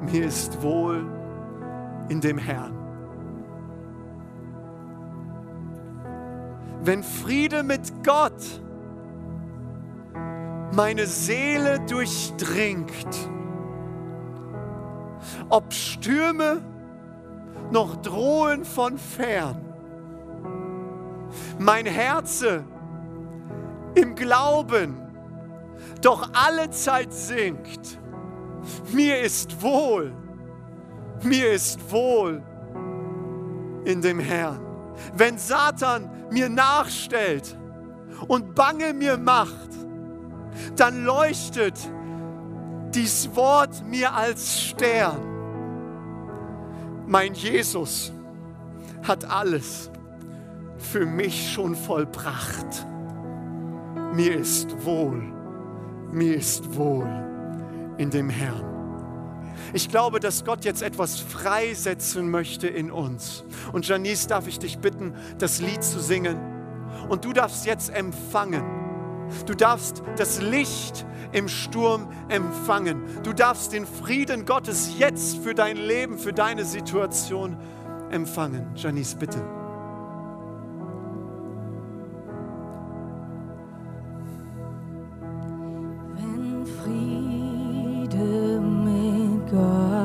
mir 0.00 0.26
ist 0.26 0.62
wohl 0.62 1.04
in 2.08 2.20
dem 2.20 2.38
Herrn. 2.38 2.85
Wenn 6.86 7.02
Friede 7.02 7.64
mit 7.64 8.04
Gott 8.04 8.62
meine 10.72 11.04
Seele 11.06 11.80
durchdringt, 11.80 13.28
ob 15.48 15.72
Stürme 15.72 16.62
noch 17.72 17.96
drohen 17.96 18.64
von 18.64 18.98
fern. 18.98 19.60
Mein 21.58 21.86
Herze 21.86 22.62
im 23.96 24.14
Glauben 24.14 24.94
doch 26.02 26.30
alle 26.34 26.70
Zeit 26.70 27.12
singt. 27.12 27.98
Mir 28.92 29.22
ist 29.22 29.60
wohl, 29.60 30.12
mir 31.24 31.50
ist 31.50 31.90
wohl 31.90 32.40
in 33.84 34.00
dem 34.00 34.20
Herrn. 34.20 34.65
Wenn 35.14 35.38
Satan 35.38 36.10
mir 36.30 36.48
nachstellt 36.48 37.56
und 38.28 38.54
Bange 38.54 38.92
mir 38.92 39.16
macht, 39.16 39.70
dann 40.76 41.04
leuchtet 41.04 41.78
dies 42.94 43.34
Wort 43.34 43.84
mir 43.86 44.14
als 44.14 44.60
Stern 44.60 45.36
mein 47.06 47.34
Jesus 47.34 48.12
hat 49.04 49.24
alles 49.24 49.90
für 50.78 51.06
mich 51.06 51.52
schon 51.52 51.76
vollbracht. 51.76 52.86
Mir 54.12 54.38
ist 54.38 54.84
wohl, 54.84 55.22
mir 56.10 56.36
ist 56.36 56.76
wohl 56.76 57.06
in 57.98 58.10
dem 58.10 58.28
Herrn. 58.28 58.75
Ich 59.72 59.88
glaube, 59.88 60.20
dass 60.20 60.44
Gott 60.44 60.64
jetzt 60.64 60.82
etwas 60.82 61.20
freisetzen 61.20 62.30
möchte 62.30 62.68
in 62.68 62.90
uns. 62.90 63.44
Und 63.72 63.86
Janice, 63.86 64.26
darf 64.26 64.46
ich 64.46 64.58
dich 64.58 64.78
bitten, 64.78 65.14
das 65.38 65.60
Lied 65.60 65.82
zu 65.82 66.00
singen. 66.00 66.38
Und 67.08 67.24
du 67.24 67.32
darfst 67.32 67.66
jetzt 67.66 67.90
empfangen. 67.94 68.64
Du 69.46 69.54
darfst 69.54 70.02
das 70.16 70.40
Licht 70.40 71.06
im 71.32 71.48
Sturm 71.48 72.08
empfangen. 72.28 73.02
Du 73.22 73.32
darfst 73.32 73.72
den 73.72 73.86
Frieden 73.86 74.46
Gottes 74.46 74.98
jetzt 74.98 75.38
für 75.38 75.54
dein 75.54 75.76
Leben, 75.76 76.18
für 76.18 76.32
deine 76.32 76.64
Situation 76.64 77.56
empfangen. 78.10 78.70
Janice, 78.76 79.16
bitte. 79.16 79.65
Ist 89.46 89.95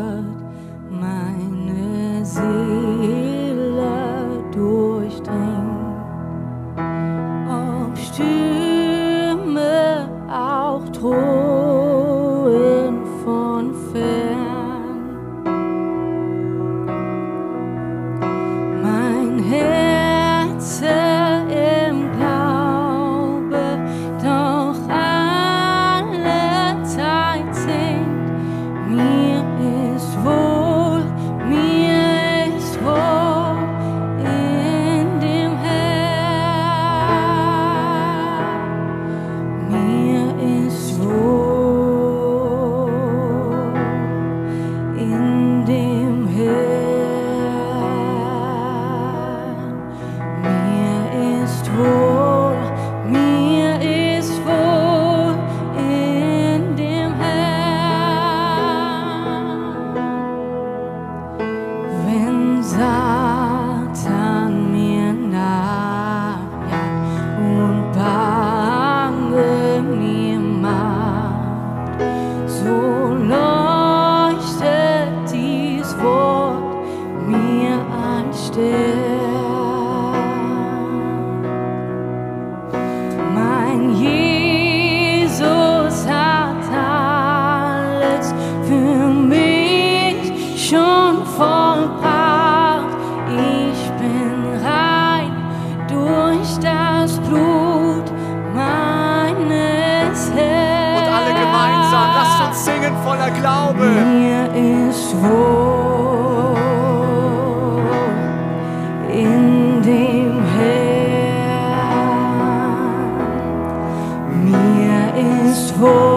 wohl, 115.82 116.11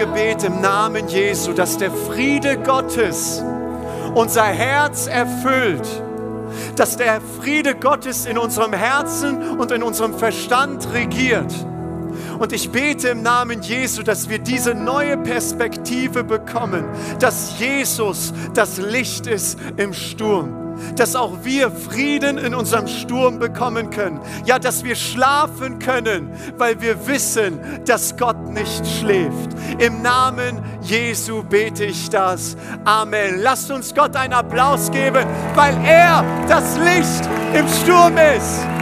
Gebet 0.00 0.44
im 0.44 0.62
Namen 0.62 1.08
Jesu, 1.08 1.52
dass 1.52 1.76
der 1.76 1.90
Friede 1.90 2.56
Gottes 2.56 3.44
unser 4.14 4.44
Herz 4.44 5.06
erfüllt, 5.06 5.86
dass 6.74 6.96
der 6.96 7.20
Friede 7.38 7.74
Gottes 7.74 8.24
in 8.24 8.38
unserem 8.38 8.72
Herzen 8.72 9.58
und 9.58 9.70
in 9.72 9.82
unserem 9.82 10.14
Verstand 10.14 10.90
regiert. 10.94 11.52
Und 12.38 12.54
ich 12.54 12.70
bete 12.70 13.08
im 13.08 13.20
Namen 13.20 13.60
Jesu, 13.60 14.02
dass 14.02 14.30
wir 14.30 14.38
diese 14.38 14.74
neue 14.74 15.18
Perspektive 15.18 16.24
bekommen, 16.24 16.86
dass 17.18 17.58
Jesus 17.58 18.32
das 18.54 18.78
Licht 18.78 19.26
ist 19.26 19.58
im 19.76 19.92
Sturm 19.92 20.69
dass 20.96 21.16
auch 21.16 21.44
wir 21.44 21.70
Frieden 21.70 22.38
in 22.38 22.54
unserem 22.54 22.86
Sturm 22.86 23.38
bekommen 23.38 23.90
können. 23.90 24.20
Ja, 24.44 24.58
dass 24.58 24.84
wir 24.84 24.94
schlafen 24.94 25.78
können, 25.78 26.32
weil 26.56 26.80
wir 26.80 27.06
wissen, 27.06 27.60
dass 27.86 28.16
Gott 28.16 28.48
nicht 28.48 28.86
schläft. 28.86 29.50
Im 29.78 30.02
Namen 30.02 30.62
Jesu 30.82 31.42
bete 31.42 31.84
ich 31.84 32.10
das. 32.10 32.56
Amen. 32.84 33.40
Lasst 33.40 33.70
uns 33.70 33.94
Gott 33.94 34.16
einen 34.16 34.32
Applaus 34.32 34.90
geben, 34.90 35.26
weil 35.54 35.76
er 35.84 36.24
das 36.48 36.76
Licht 36.78 37.28
im 37.54 37.66
Sturm 37.68 38.16
ist. 38.16 38.79